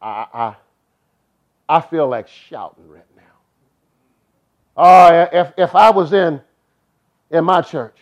I, 0.01 0.27
I, 0.33 0.55
I 1.69 1.81
feel 1.81 2.07
like 2.07 2.27
shouting 2.27 2.87
right 2.87 3.03
now. 3.15 3.23
Oh, 4.75 5.27
if, 5.31 5.53
if 5.57 5.75
I 5.75 5.89
was 5.91 6.13
in, 6.13 6.41
in 7.31 7.45
my 7.45 7.61
church, 7.61 7.97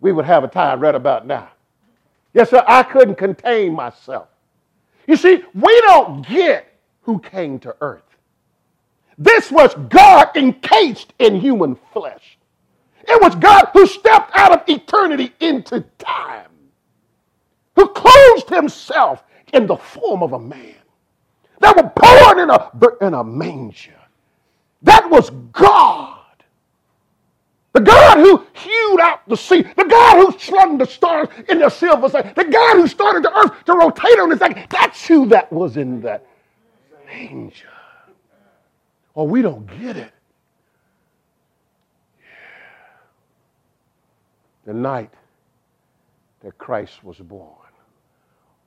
we 0.00 0.12
would 0.12 0.24
have 0.24 0.44
a 0.44 0.48
time 0.48 0.80
right 0.80 0.94
about 0.94 1.26
now. 1.26 1.50
Yes, 2.34 2.50
sir, 2.50 2.62
I 2.66 2.82
couldn't 2.82 3.16
contain 3.16 3.72
myself. 3.74 4.28
You 5.06 5.16
see, 5.16 5.42
we 5.54 5.80
don't 5.82 6.26
get 6.26 6.72
who 7.02 7.18
came 7.18 7.58
to 7.60 7.74
earth. 7.80 8.02
This 9.18 9.50
was 9.50 9.74
God 9.88 10.36
encased 10.36 11.14
in 11.18 11.40
human 11.40 11.76
flesh. 11.92 12.36
It 13.08 13.22
was 13.22 13.34
God 13.36 13.70
who 13.72 13.86
stepped 13.86 14.32
out 14.34 14.52
of 14.52 14.68
eternity 14.68 15.32
into 15.40 15.82
time, 15.98 16.50
who 17.76 17.88
clothed 17.88 18.50
himself 18.50 19.22
in 19.52 19.66
the 19.66 19.76
form 19.76 20.22
of 20.22 20.32
a 20.32 20.38
man 20.38 20.74
that 21.60 21.76
was 21.76 21.90
born 21.94 22.40
in 22.40 22.50
a, 22.50 23.06
in 23.06 23.14
a 23.14 23.24
manger. 23.24 23.94
That 24.82 25.08
was 25.08 25.30
God. 25.52 26.14
The 27.72 27.80
God 27.80 28.18
who 28.18 28.46
hewed 28.54 29.00
out 29.00 29.28
the 29.28 29.36
sea, 29.36 29.62
the 29.62 29.84
God 29.84 30.16
who 30.16 30.38
slung 30.38 30.78
the 30.78 30.86
stars 30.86 31.28
in 31.48 31.58
the 31.58 31.68
silver 31.68 32.08
sand, 32.08 32.32
the 32.34 32.44
God 32.44 32.76
who 32.76 32.88
started 32.88 33.22
the 33.22 33.36
earth 33.36 33.64
to 33.66 33.74
rotate 33.74 34.18
on 34.18 34.32
its 34.32 34.42
axis. 34.42 34.66
That's 34.70 35.06
who 35.06 35.26
that 35.28 35.52
was 35.52 35.76
in 35.76 36.00
that 36.02 36.26
manger 37.06 37.68
or 39.16 39.26
we 39.26 39.42
don't 39.42 39.66
get 39.80 39.96
it. 39.96 40.12
Yeah. 42.20 42.26
The 44.66 44.74
night 44.74 45.10
that 46.46 46.56
Christ 46.58 47.02
was 47.02 47.18
born, 47.18 47.50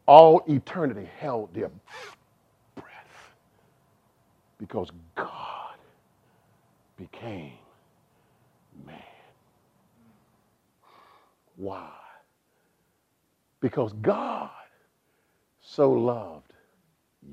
all 0.05 0.43
eternity 0.49 1.09
held 1.17 1.53
their 1.53 1.71
breath 2.75 3.33
because 4.57 4.91
God 5.15 5.75
became 6.97 7.53
man. 8.85 8.97
Why? 11.55 11.89
Because 13.61 13.93
God 14.01 14.49
so 15.61 15.89
loved 15.89 16.51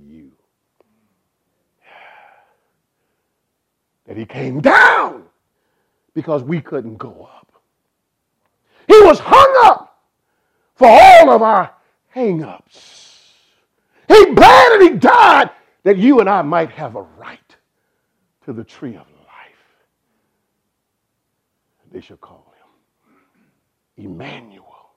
you. 0.09 0.31
that 4.07 4.17
he 4.17 4.25
came 4.25 4.61
down 4.61 5.25
because 6.15 6.45
we 6.45 6.61
couldn't 6.61 6.99
go 6.99 7.29
up. 7.35 7.51
He 8.87 9.01
was 9.01 9.19
hung 9.19 9.53
up 9.65 9.86
for 10.77 10.87
all 10.89 11.31
of 11.31 11.43
our 11.43 11.73
hang 12.09 12.43
ups. 12.43 13.33
He 14.09 14.27
bled 14.27 14.73
and 14.73 14.83
he 14.83 14.99
died 14.99 15.51
that 15.83 15.97
you 15.97 16.21
and 16.21 16.29
I 16.29 16.43
might 16.43 16.71
have 16.71 16.95
a 16.95 17.03
right 17.03 17.57
to 18.45 18.53
the 18.53 18.63
tree 18.63 18.95
of 18.95 19.07
life. 19.27 19.87
They 21.91 22.01
shall 22.01 22.19
call 22.19 22.53
him 23.97 24.05
Emmanuel, 24.05 24.91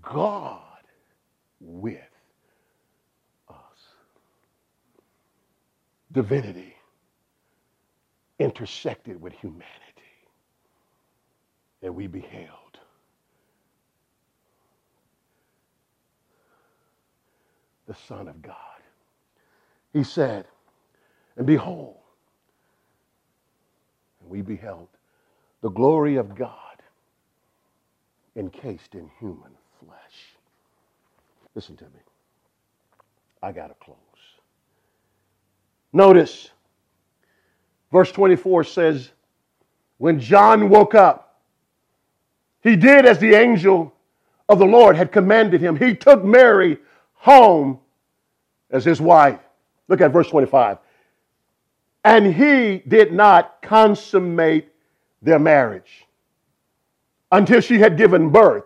God 0.00 0.60
with 1.60 2.00
us. 3.48 3.56
Divinity 6.10 6.74
intersected 8.38 9.20
with 9.20 9.32
humanity. 9.34 9.68
And 11.82 11.94
we 11.94 12.06
beheld 12.08 12.61
the 17.92 18.14
Son 18.14 18.26
of 18.26 18.40
God. 18.40 18.56
He 19.92 20.02
said, 20.02 20.46
and 21.36 21.46
behold, 21.46 21.96
and 24.20 24.30
we 24.30 24.40
beheld 24.40 24.88
the 25.60 25.68
glory 25.68 26.16
of 26.16 26.34
God 26.34 26.56
encased 28.34 28.94
in 28.94 29.10
human 29.20 29.52
flesh. 29.78 30.36
Listen 31.54 31.76
to 31.76 31.84
me. 31.84 32.00
I 33.42 33.52
got 33.52 33.66
to 33.66 33.74
close. 33.74 33.98
Notice, 35.92 36.50
verse 37.92 38.10
24 38.10 38.64
says, 38.64 39.10
When 39.98 40.18
John 40.18 40.70
woke 40.70 40.94
up, 40.94 41.40
he 42.62 42.74
did 42.74 43.04
as 43.04 43.18
the 43.18 43.34
angel 43.34 43.92
of 44.48 44.58
the 44.58 44.64
Lord 44.64 44.96
had 44.96 45.12
commanded 45.12 45.60
him. 45.60 45.76
He 45.76 45.94
took 45.94 46.24
Mary 46.24 46.78
home 47.22 47.78
as 48.72 48.84
his 48.84 49.00
wife. 49.00 49.40
Look 49.88 50.00
at 50.00 50.12
verse 50.12 50.28
25. 50.28 50.78
And 52.04 52.34
he 52.34 52.78
did 52.88 53.12
not 53.12 53.62
consummate 53.62 54.68
their 55.20 55.38
marriage 55.38 56.06
until 57.30 57.60
she 57.60 57.78
had 57.78 57.96
given 57.96 58.30
birth 58.30 58.64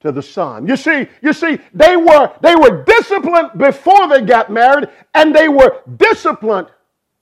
to 0.00 0.12
the 0.12 0.22
son. 0.22 0.66
You 0.66 0.76
see, 0.76 1.08
you 1.22 1.32
see, 1.32 1.58
they 1.74 1.96
were 1.96 2.32
they 2.40 2.54
were 2.54 2.84
disciplined 2.84 3.50
before 3.56 4.08
they 4.08 4.20
got 4.22 4.50
married, 4.50 4.88
and 5.14 5.34
they 5.34 5.48
were 5.48 5.82
disciplined 5.96 6.68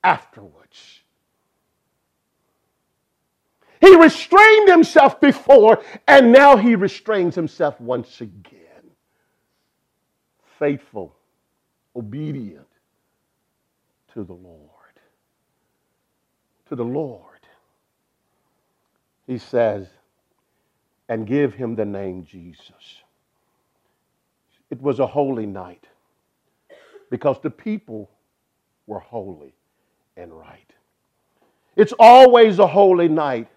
afterwards. 0.05 0.57
He 3.81 3.95
restrained 3.97 4.69
himself 4.69 5.21
before, 5.21 5.83
and 6.09 6.33
now 6.33 6.57
he 6.57 6.75
restrains 6.75 7.35
himself 7.35 7.81
once 7.81 8.21
again. 8.21 8.63
Faithful, 10.59 11.16
obedient 11.97 12.67
to 14.13 14.25
the 14.25 14.33
Lord. 14.33 14.61
To 16.69 16.77
the 16.77 16.85
Lord. 16.85 17.23
He 19.27 19.39
says, 19.39 19.89
and 21.09 21.27
give 21.27 21.55
him 21.55 21.75
the 21.75 21.85
name 21.85 22.25
Jesus. 22.25 23.03
It 24.71 24.81
was 24.81 24.99
a 24.99 25.07
holy 25.07 25.47
night 25.47 25.87
because 27.11 27.41
the 27.41 27.51
people 27.51 28.11
were 28.87 28.99
holy 28.99 29.55
and 30.17 30.33
right. 30.33 30.73
It's 31.77 31.93
always 31.99 32.59
a 32.59 32.67
holy 32.67 33.09
night 33.09 33.49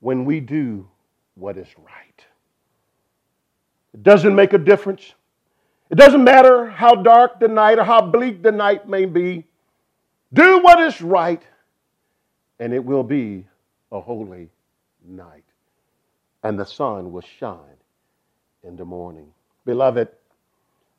when 0.00 0.24
we 0.24 0.40
do 0.40 0.86
what 1.34 1.56
is 1.56 1.68
right. 1.78 2.24
It 3.94 4.02
doesn't 4.02 4.34
make 4.34 4.52
a 4.52 4.58
difference. 4.58 5.14
It 5.94 5.98
doesn't 5.98 6.24
matter 6.24 6.66
how 6.66 6.96
dark 6.96 7.38
the 7.38 7.46
night 7.46 7.78
or 7.78 7.84
how 7.84 8.00
bleak 8.00 8.42
the 8.42 8.50
night 8.50 8.88
may 8.88 9.04
be. 9.04 9.46
Do 10.32 10.58
what 10.58 10.80
is 10.80 11.00
right, 11.00 11.40
and 12.58 12.74
it 12.74 12.84
will 12.84 13.04
be 13.04 13.46
a 13.92 14.00
holy 14.00 14.50
night 15.06 15.44
and 16.42 16.58
the 16.58 16.64
sun 16.64 17.12
will 17.12 17.22
shine 17.38 17.78
in 18.64 18.74
the 18.74 18.84
morning. 18.84 19.32
Beloved, 19.64 20.08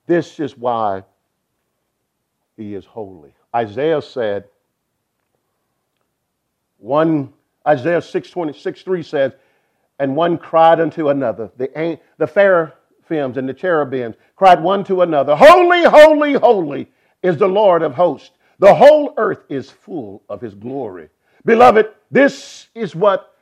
this 0.08 0.40
is 0.40 0.58
why 0.58 1.04
he 2.56 2.74
is 2.74 2.86
holy. 2.86 3.34
Isaiah 3.54 4.02
said, 4.02 4.46
one, 6.78 7.34
Isaiah 7.68 8.02
6, 8.02 8.30
26, 8.30 8.82
3 8.82 9.04
says, 9.04 9.34
and 10.00 10.16
one 10.16 10.38
cried 10.38 10.80
unto 10.80 11.10
another. 11.10 11.52
The, 11.58 12.00
the 12.18 12.28
seraphims 13.08 13.38
and 13.38 13.48
the 13.48 13.54
cherubims 13.54 14.16
cried 14.36 14.62
one 14.62 14.84
to 14.86 15.02
another, 15.02 15.36
Holy, 15.36 15.84
holy, 15.84 16.34
holy 16.34 16.92
is 17.24 17.38
the 17.38 17.48
Lord 17.48 17.82
of 17.82 17.94
hosts. 17.94 18.32
The 18.60 18.74
whole 18.74 19.14
earth 19.18 19.44
is 19.50 19.70
full 19.70 20.24
of 20.30 20.42
his 20.42 20.54
glory. 20.56 21.10
Beloved, 21.46 21.90
this 22.12 22.68
is 22.74 22.96
what 22.96 23.36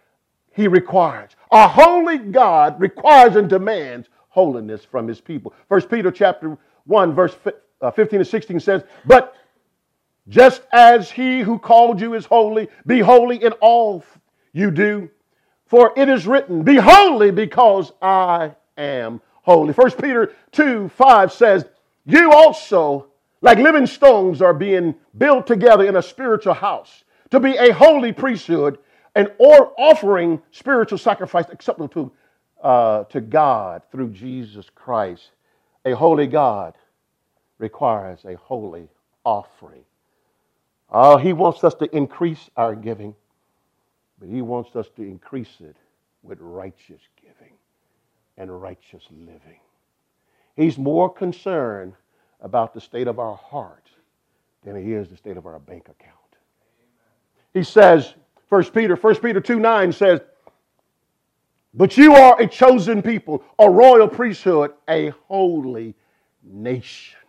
he 0.51 0.68
requires. 0.68 1.32
A 1.51 1.68
holy 1.68 2.18
God 2.18 2.80
requires 2.80 3.36
and 3.36 3.49
demands 3.49 4.09
holiness 4.30 4.84
from 4.84 5.07
his 5.07 5.22
people. 5.22 5.53
First 5.70 5.89
Peter 5.89 6.11
chapter 6.11 6.57
1 6.86 7.14
verse 7.14 7.36
uh, 7.82 7.91
15 7.91 8.20
and 8.20 8.28
16 8.28 8.59
says, 8.59 8.84
"But 9.05 9.36
just 10.28 10.64
as 10.72 11.11
he 11.11 11.41
who 11.41 11.59
called 11.59 12.01
you 12.01 12.14
is 12.14 12.26
holy, 12.26 12.70
be 12.86 12.99
holy 12.99 13.43
in 13.43 13.51
all 13.53 14.03
you 14.51 14.72
do, 14.72 15.09
for 15.66 15.93
it 15.95 16.09
is 16.09 16.26
written, 16.26 16.64
be 16.64 16.76
holy 16.76 17.32
because 17.32 17.91
I 18.01 18.55
am 18.78 19.22
holy." 19.44 19.74
First 19.74 20.02
Peter 20.02 20.34
2 20.52 20.89
5 20.89 21.32
says, 21.32 21.66
"You 22.06 22.32
also 22.34 23.08
like 23.41 23.58
living 23.58 23.86
stones 23.86 24.41
are 24.41 24.54
being 24.54 24.96
built 25.18 25.46
together 25.46 25.86
in 25.86 25.96
a 25.98 26.02
spiritual 26.02 26.54
house 26.54 27.04
to 27.30 27.39
be 27.39 27.56
a 27.58 27.72
holy 27.74 28.14
priesthood 28.14 28.80
and 29.16 29.32
or 29.38 29.74
offering 29.78 30.41
spiritual 30.52 30.98
sacrifice 30.98 31.46
acceptable 31.52 31.89
to, 31.89 32.12
uh, 32.64 33.04
to 33.06 33.22
God 33.22 33.84
through 33.91 34.10
Jesus 34.10 34.70
Christ. 34.74 35.32
A 35.86 35.91
holy 35.91 36.28
God 36.28 36.76
requires 37.58 38.24
a 38.26 38.36
holy 38.36 38.88
offering. 39.26 39.84
Oh, 40.89 41.18
he 41.18 41.34
wants 41.34 41.64
us 41.64 41.74
to 41.76 41.96
increase 41.96 42.50
our 42.56 42.76
giving, 42.76 43.16
but 44.20 44.30
he 44.30 44.41
wants 44.41 44.76
us 44.76 44.88
to 44.96 45.02
increase 45.02 45.58
it 45.60 45.76
with 46.22 46.39
righteous 46.39 47.02
and 48.38 48.61
righteous 48.61 49.03
living. 49.11 49.59
He's 50.55 50.77
more 50.77 51.11
concerned 51.11 51.93
about 52.41 52.73
the 52.73 52.81
state 52.81 53.07
of 53.07 53.19
our 53.19 53.36
heart 53.36 53.89
than 54.63 54.75
he 54.75 54.93
is 54.93 55.09
the 55.09 55.17
state 55.17 55.38
of 55.38 55.45
our 55.45 55.59
bank 55.59 55.89
account. 55.89 56.17
He 57.53 57.63
says, 57.63 58.13
1 58.49 58.65
Peter, 58.65 58.95
1 58.95 59.15
Peter 59.17 59.39
2 59.39 59.59
9 59.59 59.91
says, 59.91 60.21
But 61.73 61.97
you 61.97 62.13
are 62.13 62.39
a 62.39 62.47
chosen 62.47 63.01
people, 63.01 63.43
a 63.59 63.69
royal 63.69 64.07
priesthood, 64.07 64.73
a 64.88 65.09
holy 65.27 65.95
nation. 66.43 67.19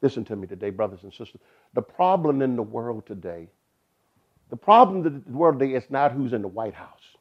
Listen 0.00 0.24
to 0.26 0.36
me 0.36 0.46
today, 0.46 0.70
brothers 0.70 1.02
and 1.02 1.12
sisters. 1.12 1.40
The 1.72 1.82
problem 1.82 2.42
in 2.42 2.56
the 2.56 2.62
world 2.62 3.06
today, 3.06 3.48
the 4.54 4.58
problem 4.58 5.04
in 5.04 5.24
the 5.26 5.36
world 5.36 5.58
today 5.58 5.74
is 5.74 5.82
not 5.90 6.12
who's 6.12 6.32
in 6.32 6.40
the 6.40 6.46
White 6.46 6.74
House, 6.74 7.16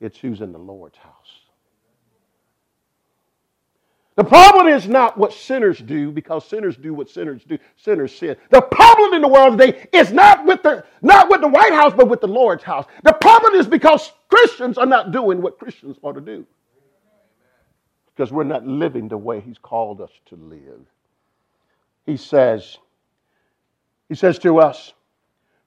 it's 0.00 0.18
who's 0.18 0.40
in 0.40 0.50
the 0.50 0.58
Lord's 0.58 0.98
house. 0.98 1.14
The 4.16 4.24
problem 4.24 4.66
is 4.66 4.88
not 4.88 5.16
what 5.16 5.32
sinners 5.32 5.78
do, 5.78 6.10
because 6.10 6.48
sinners 6.48 6.76
do 6.76 6.92
what 6.94 7.08
sinners 7.08 7.44
do. 7.44 7.58
Sinners 7.76 8.12
sin. 8.12 8.34
The 8.50 8.60
problem 8.60 9.14
in 9.14 9.22
the 9.22 9.28
world 9.28 9.56
today 9.56 9.86
is 9.92 10.12
not 10.12 10.44
with 10.46 10.64
the 10.64 10.84
not 11.00 11.30
with 11.30 11.42
the 11.42 11.48
White 11.48 11.74
House, 11.74 11.92
but 11.96 12.08
with 12.08 12.20
the 12.20 12.26
Lord's 12.26 12.64
house. 12.64 12.86
The 13.04 13.12
problem 13.12 13.54
is 13.54 13.68
because 13.68 14.10
Christians 14.28 14.78
are 14.78 14.86
not 14.86 15.12
doing 15.12 15.40
what 15.40 15.60
Christians 15.60 15.96
ought 16.02 16.14
to 16.14 16.20
do. 16.20 16.44
Because 18.16 18.32
we're 18.32 18.42
not 18.42 18.66
living 18.66 19.06
the 19.06 19.16
way 19.16 19.38
He's 19.38 19.58
called 19.58 20.00
us 20.00 20.10
to 20.26 20.34
live. 20.34 20.80
He 22.04 22.16
says, 22.16 22.78
He 24.08 24.16
says 24.16 24.40
to 24.40 24.58
us, 24.58 24.92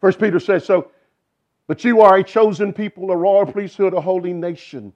First 0.04 0.20
Peter 0.20 0.40
says, 0.40 0.66
so, 0.66 0.92
but 1.68 1.84
you 1.86 2.02
are 2.02 2.18
a 2.18 2.24
chosen 2.24 2.74
people, 2.74 3.10
a 3.12 3.16
royal 3.16 3.46
priesthood, 3.46 3.94
a 3.94 4.02
holy 4.02 4.34
nation, 4.34 4.92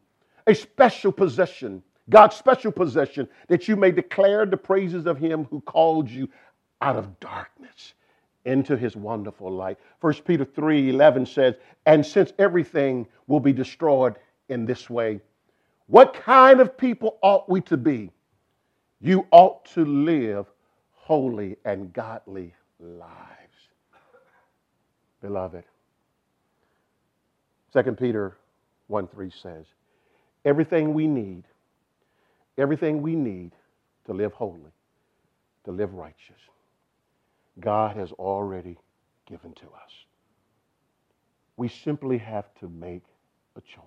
a 0.45 0.53
special 0.53 1.11
possession 1.11 1.81
God's 2.09 2.35
special 2.35 2.71
possession, 2.71 3.27
that 3.47 3.67
you 3.67 3.75
may 3.75 3.91
declare 3.91 4.45
the 4.45 4.57
praises 4.57 5.05
of 5.05 5.17
him 5.17 5.45
who 5.45 5.59
called 5.61 6.09
you 6.09 6.29
out 6.81 6.95
of 6.95 7.19
darkness 7.19 7.93
into 8.45 8.77
his 8.77 8.95
wonderful 8.95 9.51
light. 9.51 9.77
1 9.99 10.13
Peter 10.25 10.45
3 10.45 10.89
11 10.89 11.25
says, 11.25 11.55
And 11.85 12.05
since 12.05 12.31
everything 12.39 13.07
will 13.27 13.41
be 13.41 13.51
destroyed 13.51 14.15
in 14.47 14.65
this 14.65 14.89
way, 14.89 15.19
what 15.87 16.13
kind 16.13 16.61
of 16.61 16.77
people 16.77 17.17
ought 17.21 17.49
we 17.49 17.59
to 17.61 17.77
be? 17.77 18.11
You 19.01 19.27
ought 19.31 19.65
to 19.73 19.83
live 19.83 20.47
holy 20.93 21.57
and 21.65 21.91
godly 21.91 22.53
lives. 22.79 23.36
Beloved, 25.27 25.65
2 27.73 27.91
Peter 27.91 28.37
1 28.87 29.07
3 29.07 29.29
says, 29.29 29.65
Everything 30.45 30.93
we 30.93 31.05
need 31.05 31.43
everything 32.57 33.01
we 33.01 33.13
need 33.13 33.51
to 34.05 34.13
live 34.13 34.33
holy, 34.33 34.71
to 35.65 35.71
live 35.71 35.93
righteous, 35.93 36.39
God 37.59 37.97
has 37.97 38.11
already 38.13 38.77
given 39.25 39.51
to 39.55 39.65
us. 39.65 39.91
We 41.57 41.67
simply 41.67 42.17
have 42.19 42.45
to 42.61 42.69
make 42.69 43.03
a 43.57 43.61
choice. 43.61 43.83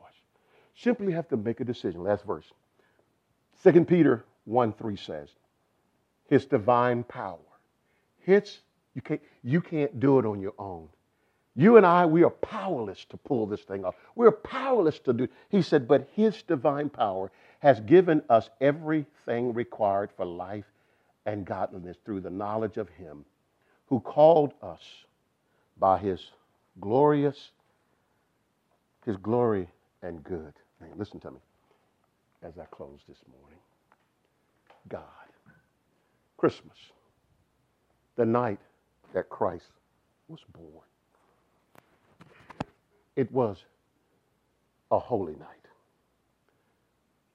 Simply 0.76 1.12
have 1.12 1.28
to 1.28 1.38
make 1.38 1.60
a 1.60 1.64
decision. 1.64 2.02
Last 2.02 2.24
verse. 2.26 2.52
2 3.62 3.84
Peter 3.86 4.24
1 4.44 4.72
3 4.74 4.96
says, 4.96 5.30
His 6.28 6.44
divine 6.44 7.02
power. 7.04 7.38
His, 8.18 8.58
you 8.94 9.02
can't, 9.02 9.22
you 9.42 9.62
can't 9.62 9.98
do 10.00 10.18
it 10.18 10.26
on 10.26 10.40
your 10.40 10.54
own. 10.58 10.88
You 11.56 11.76
and 11.78 11.86
I, 11.86 12.06
we 12.06 12.24
are 12.24 12.30
powerless 12.30 13.04
to 13.10 13.18
pull 13.18 13.46
this 13.46 13.62
thing 13.62 13.84
off. 13.84 13.96
We're 14.16 14.32
powerless 14.32 15.00
to 15.00 15.12
do. 15.12 15.28
He 15.50 15.62
said, 15.62 15.88
but 15.88 16.08
His 16.14 16.42
divine 16.42 16.90
power 16.90 17.32
has 17.60 17.80
given 17.80 18.22
us 18.30 18.50
everything 18.60 19.54
required 19.54 20.10
for 20.16 20.26
life 20.26 20.66
and 21.26 21.44
godliness 21.46 21.98
through 22.04 22.20
the 22.22 22.30
knowledge 22.30 22.78
of 22.78 22.88
Him 22.90 23.24
who 23.86 24.00
called 24.00 24.54
us 24.62 24.82
by 25.78 25.98
His 25.98 26.32
glorious, 26.80 27.52
His 29.06 29.16
glory 29.18 29.68
and 30.02 30.24
good. 30.24 30.54
Man, 30.80 30.90
listen 30.96 31.20
to 31.20 31.32
me. 31.32 31.38
as 32.42 32.58
I 32.58 32.66
close 32.66 33.00
this 33.08 33.18
morning. 33.40 33.58
God. 34.88 35.02
Christmas, 36.38 36.76
the 38.16 38.26
night 38.26 38.60
that 39.14 39.28
Christ 39.30 39.72
was 40.28 40.40
born. 40.54 40.84
It 43.16 43.30
was 43.32 43.64
a 44.90 44.98
holy 44.98 45.34
night. 45.34 45.46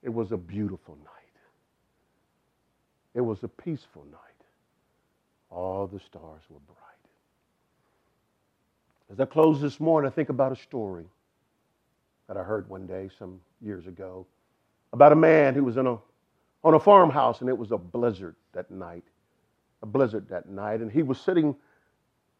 It 0.03 0.09
was 0.13 0.31
a 0.31 0.37
beautiful 0.37 0.95
night. 1.03 1.09
It 3.13 3.21
was 3.21 3.43
a 3.43 3.47
peaceful 3.47 4.05
night. 4.11 4.19
All 5.49 5.87
the 5.87 5.99
stars 5.99 6.41
were 6.49 6.59
bright. 6.67 6.77
As 9.11 9.19
I 9.19 9.25
close 9.25 9.61
this 9.61 9.79
morning, 9.79 10.09
I 10.11 10.13
think 10.13 10.29
about 10.29 10.51
a 10.51 10.55
story 10.55 11.05
that 12.27 12.37
I 12.37 12.43
heard 12.43 12.69
one 12.69 12.87
day 12.87 13.09
some 13.17 13.39
years 13.61 13.87
ago 13.87 14.25
about 14.93 15.11
a 15.11 15.15
man 15.15 15.53
who 15.53 15.63
was 15.63 15.77
in 15.77 15.87
a, 15.87 15.97
on 16.63 16.73
a 16.73 16.79
farmhouse 16.79 17.41
and 17.41 17.49
it 17.49 17.57
was 17.57 17.71
a 17.71 17.77
blizzard 17.77 18.35
that 18.53 18.71
night. 18.71 19.03
A 19.83 19.85
blizzard 19.85 20.27
that 20.29 20.49
night. 20.49 20.81
And 20.81 20.91
he 20.91 21.03
was 21.03 21.19
sitting 21.19 21.55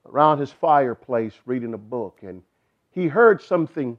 around 0.06 0.40
his 0.40 0.52
fireplace 0.52 1.34
reading 1.46 1.74
a 1.74 1.78
book 1.78 2.20
and 2.22 2.42
he 2.96 3.08
heard 3.08 3.42
something, 3.42 3.98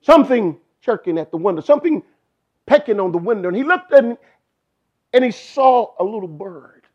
something 0.00 0.56
chirking 0.80 1.18
at 1.18 1.32
the 1.32 1.36
window, 1.36 1.60
something 1.60 2.02
pecking 2.66 3.00
on 3.00 3.10
the 3.10 3.18
window. 3.18 3.48
And 3.48 3.56
he 3.56 3.64
looked 3.64 3.92
and, 3.92 4.16
and 5.12 5.24
he 5.24 5.32
saw 5.32 5.92
a 5.98 6.04
little 6.04 6.28
bird 6.28 6.86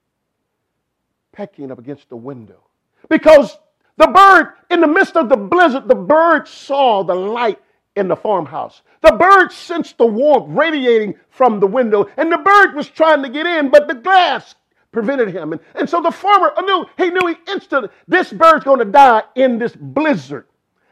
pecking 1.33 1.69
up 1.69 1.79
against 1.79 2.07
the 2.07 2.15
window. 2.15 2.63
Because 3.09 3.57
the 3.97 4.07
bird, 4.07 4.53
in 4.71 4.79
the 4.79 4.87
midst 4.87 5.17
of 5.17 5.27
the 5.27 5.37
blizzard, 5.37 5.87
the 5.87 5.95
bird 5.95 6.47
saw 6.47 7.03
the 7.03 7.13
light 7.13 7.59
in 7.97 8.07
the 8.07 8.15
farmhouse. 8.15 8.81
The 9.01 9.11
bird 9.11 9.51
sensed 9.51 9.97
the 9.97 10.05
warmth 10.05 10.45
radiating 10.55 11.15
from 11.29 11.59
the 11.59 11.67
window, 11.67 12.07
and 12.15 12.31
the 12.31 12.37
bird 12.37 12.73
was 12.75 12.87
trying 12.87 13.23
to 13.23 13.29
get 13.29 13.45
in, 13.45 13.69
but 13.69 13.87
the 13.87 13.95
glass 13.95 14.55
prevented 14.91 15.33
him. 15.33 15.53
And, 15.53 15.61
and 15.75 15.89
so 15.89 16.01
the 16.01 16.11
farmer 16.11 16.53
knew, 16.61 16.85
he 16.97 17.09
knew 17.09 17.27
he 17.27 17.35
instantly, 17.51 17.89
this 18.07 18.31
bird's 18.31 18.63
going 18.63 18.79
to 18.79 18.85
die 18.85 19.23
in 19.35 19.59
this 19.59 19.75
blizzard. 19.75 20.47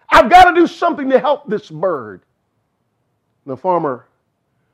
I've 0.10 0.30
got 0.30 0.52
to 0.52 0.56
do 0.56 0.68
something 0.68 1.10
to 1.10 1.20
help 1.20 1.50
this 1.50 1.70
bird. 1.70 2.22
The 3.46 3.58
farmer 3.58 4.08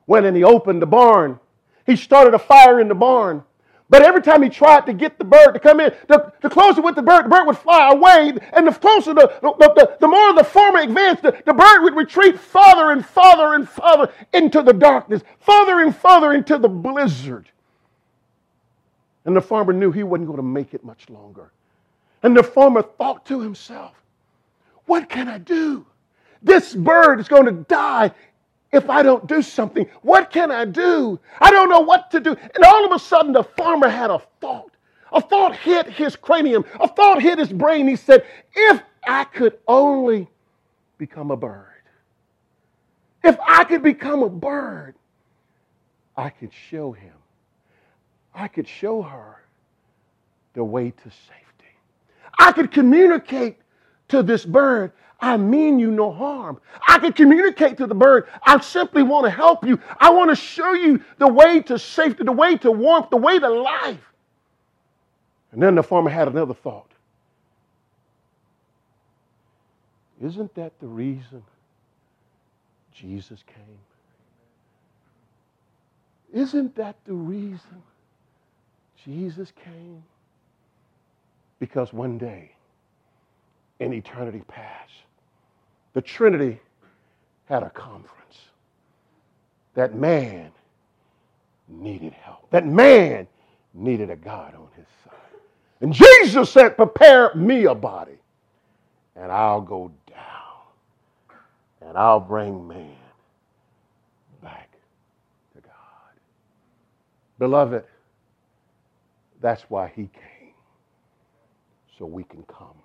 went 0.07 0.25
and 0.25 0.35
he 0.35 0.43
opened 0.43 0.81
the 0.81 0.87
barn. 0.87 1.39
He 1.85 1.95
started 1.95 2.33
a 2.33 2.39
fire 2.39 2.79
in 2.79 2.87
the 2.87 2.95
barn. 2.95 3.43
But 3.89 4.03
every 4.03 4.21
time 4.21 4.41
he 4.41 4.47
tried 4.47 4.85
to 4.85 4.93
get 4.93 5.17
the 5.17 5.25
bird 5.25 5.51
to 5.51 5.59
come 5.59 5.81
in, 5.81 5.93
the, 6.07 6.31
the 6.41 6.49
closer 6.49 6.81
with 6.81 6.95
the 6.95 7.01
bird, 7.01 7.25
the 7.25 7.29
bird 7.29 7.45
would 7.45 7.57
fly 7.57 7.91
away. 7.91 8.31
And 8.53 8.65
the 8.65 8.71
closer, 8.71 9.13
the, 9.13 9.33
the, 9.41 9.51
the, 9.57 9.97
the 9.99 10.07
more 10.07 10.33
the 10.33 10.45
farmer 10.45 10.79
advanced, 10.79 11.23
the, 11.23 11.37
the 11.45 11.53
bird 11.53 11.83
would 11.83 11.95
retreat 11.95 12.39
farther 12.39 12.91
and 12.91 13.05
farther 13.05 13.53
and 13.53 13.67
farther 13.67 14.09
into 14.33 14.61
the 14.61 14.71
darkness, 14.71 15.23
farther 15.39 15.81
and 15.81 15.93
farther 15.93 16.31
into 16.31 16.57
the 16.57 16.69
blizzard. 16.69 17.49
And 19.25 19.35
the 19.35 19.41
farmer 19.41 19.73
knew 19.73 19.91
he 19.91 20.03
wasn't 20.03 20.27
going 20.27 20.37
to 20.37 20.43
make 20.43 20.73
it 20.73 20.83
much 20.83 21.09
longer. 21.09 21.51
And 22.23 22.35
the 22.35 22.43
farmer 22.43 22.81
thought 22.81 23.25
to 23.27 23.39
himself, 23.39 23.93
What 24.85 25.09
can 25.09 25.27
I 25.27 25.37
do? 25.37 25.85
This 26.41 26.73
bird 26.73 27.19
is 27.19 27.27
going 27.27 27.45
to 27.45 27.51
die 27.51 28.11
if 28.71 28.89
I 28.89 29.03
don't 29.03 29.27
do 29.27 29.41
something? 29.41 29.85
What 30.01 30.31
can 30.31 30.49
I 30.49 30.65
do? 30.65 31.19
I 31.39 31.51
don't 31.51 31.69
know 31.69 31.81
what 31.81 32.09
to 32.11 32.19
do. 32.19 32.31
And 32.31 32.63
all 32.63 32.85
of 32.85 32.91
a 32.91 32.99
sudden, 32.99 33.33
the 33.33 33.43
farmer 33.43 33.89
had 33.89 34.09
a 34.09 34.19
thought. 34.39 34.71
A 35.11 35.21
thought 35.21 35.55
hit 35.55 35.87
his 35.87 36.15
cranium. 36.15 36.63
A 36.79 36.87
thought 36.87 37.21
hit 37.21 37.37
his 37.37 37.51
brain. 37.51 37.87
He 37.87 37.97
said, 37.97 38.25
If 38.55 38.81
I 39.05 39.25
could 39.25 39.57
only 39.67 40.29
become 40.97 41.31
a 41.31 41.37
bird, 41.37 41.67
if 43.23 43.37
I 43.45 43.65
could 43.65 43.83
become 43.83 44.23
a 44.23 44.29
bird, 44.29 44.95
I 46.15 46.29
could 46.29 46.51
show 46.53 46.91
him, 46.91 47.13
I 48.33 48.47
could 48.47 48.67
show 48.67 49.01
her 49.01 49.41
the 50.53 50.63
way 50.63 50.91
to 50.91 51.03
safety. 51.03 51.75
I 52.39 52.51
could 52.51 52.71
communicate 52.71 53.57
to 54.09 54.23
this 54.23 54.45
bird 54.45 54.91
I 55.21 55.37
mean 55.37 55.77
you 55.77 55.91
no 55.91 56.11
harm. 56.11 56.59
I 56.87 56.97
could 56.97 57.15
communicate 57.15 57.77
to 57.77 57.85
the 57.85 57.93
bird. 57.93 58.27
I 58.43 58.59
simply 58.59 59.03
want 59.03 59.25
to 59.25 59.29
help 59.29 59.63
you. 59.63 59.79
I 59.99 60.09
want 60.09 60.31
to 60.31 60.35
show 60.35 60.73
you 60.73 61.03
the 61.19 61.27
way 61.27 61.61
to 61.61 61.77
safety, 61.77 62.23
the 62.23 62.31
way 62.31 62.57
to 62.57 62.71
warmth, 62.71 63.11
the 63.11 63.17
way 63.17 63.37
to 63.37 63.49
life. 63.49 63.99
And 65.51 65.61
then 65.61 65.75
the 65.75 65.83
farmer 65.83 66.09
had 66.09 66.27
another 66.27 66.55
thought. 66.55 66.87
Isn't 70.23 70.53
that 70.55 70.71
the 70.79 70.87
reason 70.87 71.43
Jesus 72.93 73.43
came? 73.45 73.79
Isn't 76.33 76.75
that 76.75 76.95
the 77.05 77.13
reason 77.13 77.83
Jesus 79.05 79.51
came? 79.63 80.03
Because 81.59 81.93
one 81.93 82.17
day, 82.17 82.51
in 83.79 83.93
eternity 83.93 84.43
past, 84.47 84.91
the 85.93 86.01
Trinity 86.01 86.59
had 87.45 87.63
a 87.63 87.69
conference. 87.69 88.37
That 89.73 89.95
man 89.95 90.51
needed 91.67 92.13
help. 92.13 92.49
That 92.51 92.65
man 92.65 93.27
needed 93.73 94.09
a 94.09 94.15
God 94.15 94.55
on 94.55 94.67
his 94.75 94.85
side. 95.03 95.13
And 95.81 95.93
Jesus 95.93 96.51
said, 96.51 96.75
Prepare 96.77 97.33
me 97.35 97.65
a 97.65 97.75
body, 97.75 98.19
and 99.15 99.31
I'll 99.31 99.61
go 99.61 99.91
down, 100.07 101.37
and 101.87 101.97
I'll 101.97 102.19
bring 102.19 102.67
man 102.67 102.95
back 104.43 104.71
to 105.55 105.61
God. 105.61 105.71
Beloved, 107.39 107.83
that's 109.41 109.63
why 109.63 109.91
he 109.95 110.03
came, 110.03 110.53
so 111.97 112.05
we 112.05 112.23
can 112.23 112.43
come. 112.43 112.75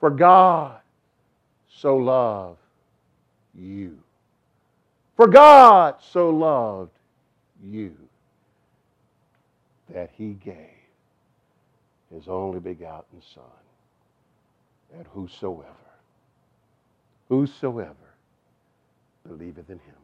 For 0.00 0.10
God 0.10 0.80
so 1.68 1.96
loved 1.96 2.58
you. 3.54 3.98
For 5.16 5.26
God 5.26 5.96
so 6.00 6.30
loved 6.30 6.92
you 7.62 7.94
that 9.92 10.10
he 10.16 10.34
gave 10.34 10.56
his 12.12 12.28
only 12.28 12.60
begotten 12.60 13.20
Son, 13.34 13.42
that 14.96 15.06
whosoever, 15.12 15.66
whosoever 17.28 17.94
believeth 19.26 19.68
in 19.68 19.78
him 19.78 19.96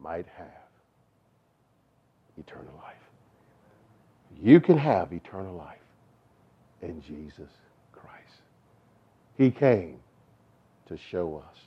might 0.00 0.26
have 0.36 0.61
eternal 2.38 2.74
life. 2.82 2.94
You 4.40 4.60
can 4.60 4.78
have 4.78 5.12
eternal 5.12 5.54
life 5.54 5.78
in 6.80 7.00
Jesus 7.02 7.50
Christ. 7.92 8.42
he 9.36 9.50
came 9.50 9.98
to 10.86 10.96
show 10.96 11.42
us 11.48 11.58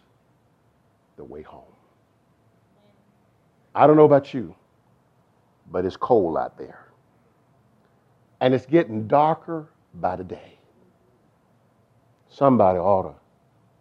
the 1.18 1.24
way 1.24 1.42
home. 1.42 1.64
I 3.74 3.88
don't 3.88 3.96
know 3.96 4.06
about 4.06 4.34
you, 4.34 4.56
but 5.72 5.86
it's 5.86 5.98
cold 5.98 6.38
out 6.38 6.58
there. 6.58 6.86
And 8.42 8.54
it's 8.54 8.66
getting 8.66 9.08
darker 9.08 9.70
by 9.96 10.16
the 10.16 10.24
day. 10.24 10.58
Somebody 12.30 12.80
ought 12.80 13.04
to 13.04 13.16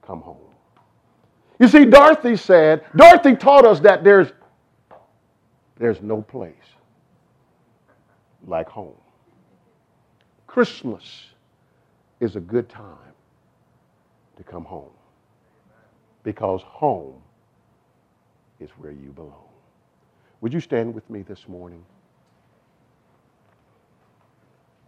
come 0.06 0.20
home. 0.20 0.38
You 1.58 1.68
see, 1.68 1.84
Dorothy 1.84 2.36
said, 2.36 2.84
Dorothy 2.96 3.36
taught 3.36 3.64
us 3.64 3.80
that 3.80 4.04
there's, 4.04 4.32
there's 5.76 6.00
no 6.00 6.22
place 6.22 6.54
like 8.46 8.68
home. 8.68 8.94
Christmas 10.46 11.26
is 12.20 12.36
a 12.36 12.40
good 12.40 12.68
time 12.68 13.14
to 14.36 14.42
come 14.42 14.64
home. 14.64 14.90
Because 16.22 16.62
home 16.62 17.20
is 18.60 18.70
where 18.78 18.92
you 18.92 19.10
belong. 19.10 19.48
Would 20.40 20.52
you 20.52 20.60
stand 20.60 20.94
with 20.94 21.08
me 21.10 21.22
this 21.22 21.48
morning? 21.48 21.84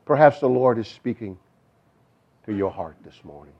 Perhaps 0.05 0.41
the 0.41 0.49
Lord 0.49 0.79
is 0.79 0.87
speaking 0.87 1.37
to 2.47 2.55
your 2.55 2.71
heart 2.71 2.97
this 3.05 3.25
morning. 3.25 3.55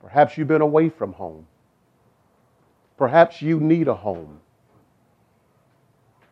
Perhaps 0.00 0.38
you've 0.38 0.48
been 0.48 0.62
away 0.62 0.88
from 0.88 1.12
home. 1.12 1.46
Perhaps 2.96 3.42
you 3.42 3.60
need 3.60 3.88
a 3.88 3.94
home. 3.94 4.40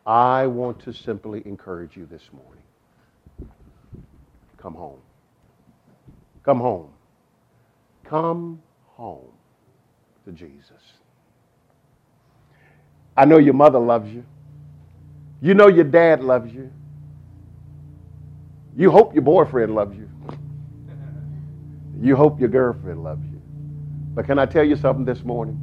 I 0.09 0.47
want 0.47 0.79
to 0.85 0.91
simply 0.91 1.43
encourage 1.45 1.95
you 1.95 2.07
this 2.07 2.23
morning. 2.33 2.63
Come 4.57 4.73
home. 4.73 4.97
Come 6.41 6.59
home. 6.59 6.89
Come 8.05 8.59
home 8.87 9.29
to 10.25 10.31
Jesus. 10.31 10.81
I 13.15 13.25
know 13.25 13.37
your 13.37 13.53
mother 13.53 13.77
loves 13.77 14.11
you. 14.11 14.25
You 15.43 15.53
know 15.53 15.67
your 15.67 15.83
dad 15.83 16.23
loves 16.23 16.51
you. 16.51 16.71
You 18.75 18.89
hope 18.89 19.13
your 19.13 19.21
boyfriend 19.21 19.75
loves 19.75 19.95
you. 19.95 20.09
You 22.01 22.15
hope 22.15 22.39
your 22.39 22.49
girlfriend 22.49 23.03
loves 23.03 23.23
you. 23.25 23.39
But 24.15 24.25
can 24.25 24.39
I 24.39 24.47
tell 24.47 24.63
you 24.63 24.75
something 24.75 25.05
this 25.05 25.23
morning? 25.23 25.59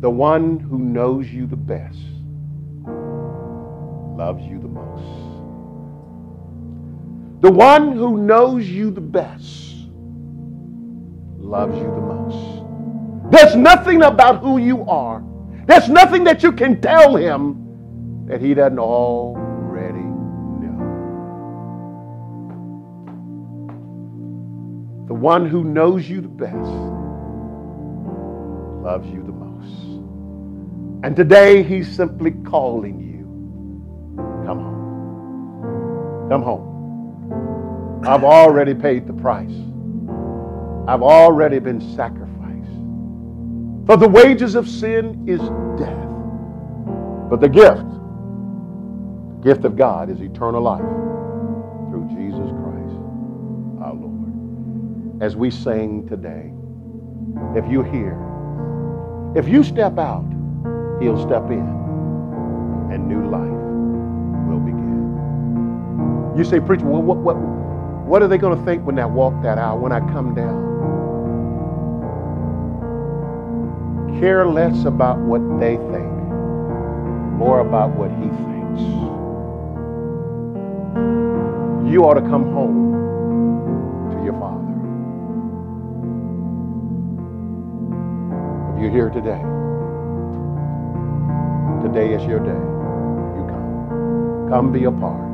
The 0.00 0.10
one 0.10 0.60
who 0.60 0.78
knows 0.78 1.30
you 1.30 1.46
the 1.46 1.56
best 1.56 1.98
loves 4.18 4.42
you 4.42 4.58
the 4.58 4.66
most. 4.66 5.04
The 7.40 7.52
one 7.52 7.92
who 7.92 8.18
knows 8.18 8.68
you 8.68 8.90
the 8.90 9.00
best 9.00 9.76
loves 11.38 11.76
you 11.78 11.84
the 11.84 12.00
most. 12.00 12.64
There's 13.30 13.54
nothing 13.54 14.02
about 14.02 14.40
who 14.40 14.58
you 14.58 14.82
are. 14.88 15.22
There's 15.66 15.88
nothing 15.88 16.24
that 16.24 16.42
you 16.42 16.50
can 16.50 16.80
tell 16.80 17.14
him 17.14 18.26
that 18.26 18.40
he 18.40 18.54
doesn't 18.54 18.80
already 18.80 20.02
know. 20.62 20.80
The 25.06 25.14
one 25.14 25.48
who 25.48 25.62
knows 25.62 26.10
you 26.10 26.20
the 26.20 26.26
best 26.26 26.72
loves 28.82 29.06
you 29.10 29.22
the 29.22 29.30
most. 29.30 31.04
And 31.04 31.14
today 31.14 31.62
he's 31.62 31.88
simply 31.88 32.32
calling 32.32 32.98
you. 33.00 33.07
Come 36.28 36.42
home. 36.42 38.02
I've 38.06 38.24
already 38.24 38.74
paid 38.74 39.06
the 39.06 39.12
price. 39.12 39.54
I've 40.86 41.02
already 41.02 41.58
been 41.58 41.80
sacrificed. 41.94 42.28
For 43.86 43.96
the 43.96 44.08
wages 44.08 44.54
of 44.54 44.68
sin 44.68 45.24
is 45.26 45.40
death. 45.78 46.08
But 47.30 47.40
the 47.40 47.48
gift, 47.48 47.88
the 49.36 49.40
gift 49.42 49.64
of 49.64 49.76
God 49.76 50.10
is 50.10 50.20
eternal 50.20 50.62
life 50.62 50.80
through 51.90 52.08
Jesus 52.10 52.50
Christ 52.62 52.96
our 53.82 53.94
Lord. 53.94 55.22
As 55.22 55.36
we 55.36 55.50
sing 55.50 56.06
today, 56.08 56.52
if 57.56 57.70
you 57.70 57.82
hear, 57.82 58.16
if 59.34 59.48
you 59.48 59.62
step 59.62 59.98
out, 59.98 60.28
he'll 61.00 61.22
step 61.26 61.50
in 61.50 61.68
and 62.90 63.06
new 63.08 63.28
life. 63.30 63.57
You 66.38 66.44
say, 66.44 66.60
preacher, 66.60 66.84
what, 66.84 67.16
what, 67.16 67.36
what 67.36 68.22
are 68.22 68.28
they 68.28 68.38
going 68.38 68.56
to 68.56 68.64
think 68.64 68.86
when 68.86 68.96
I 69.00 69.06
walk 69.06 69.42
that 69.42 69.58
aisle, 69.58 69.80
when 69.80 69.90
I 69.90 69.98
come 69.98 70.36
down? 70.36 70.68
Care 74.20 74.46
less 74.46 74.84
about 74.84 75.18
what 75.18 75.40
they 75.58 75.74
think, 75.90 76.12
more 77.34 77.58
about 77.58 77.90
what 77.96 78.12
he 78.12 78.28
thinks. 78.28 78.82
You 81.90 82.04
ought 82.04 82.14
to 82.14 82.20
come 82.20 82.52
home 82.52 82.92
to 84.12 84.24
your 84.24 84.34
Father. 84.38 84.62
If 88.76 88.80
you're 88.80 88.92
here 88.92 89.10
today, 89.10 89.42
today 91.82 92.14
is 92.14 92.24
your 92.28 92.38
day. 92.38 92.60
You 93.34 93.44
come. 93.50 94.48
Come 94.50 94.70
be 94.70 94.84
a 94.84 94.92
part 94.92 95.27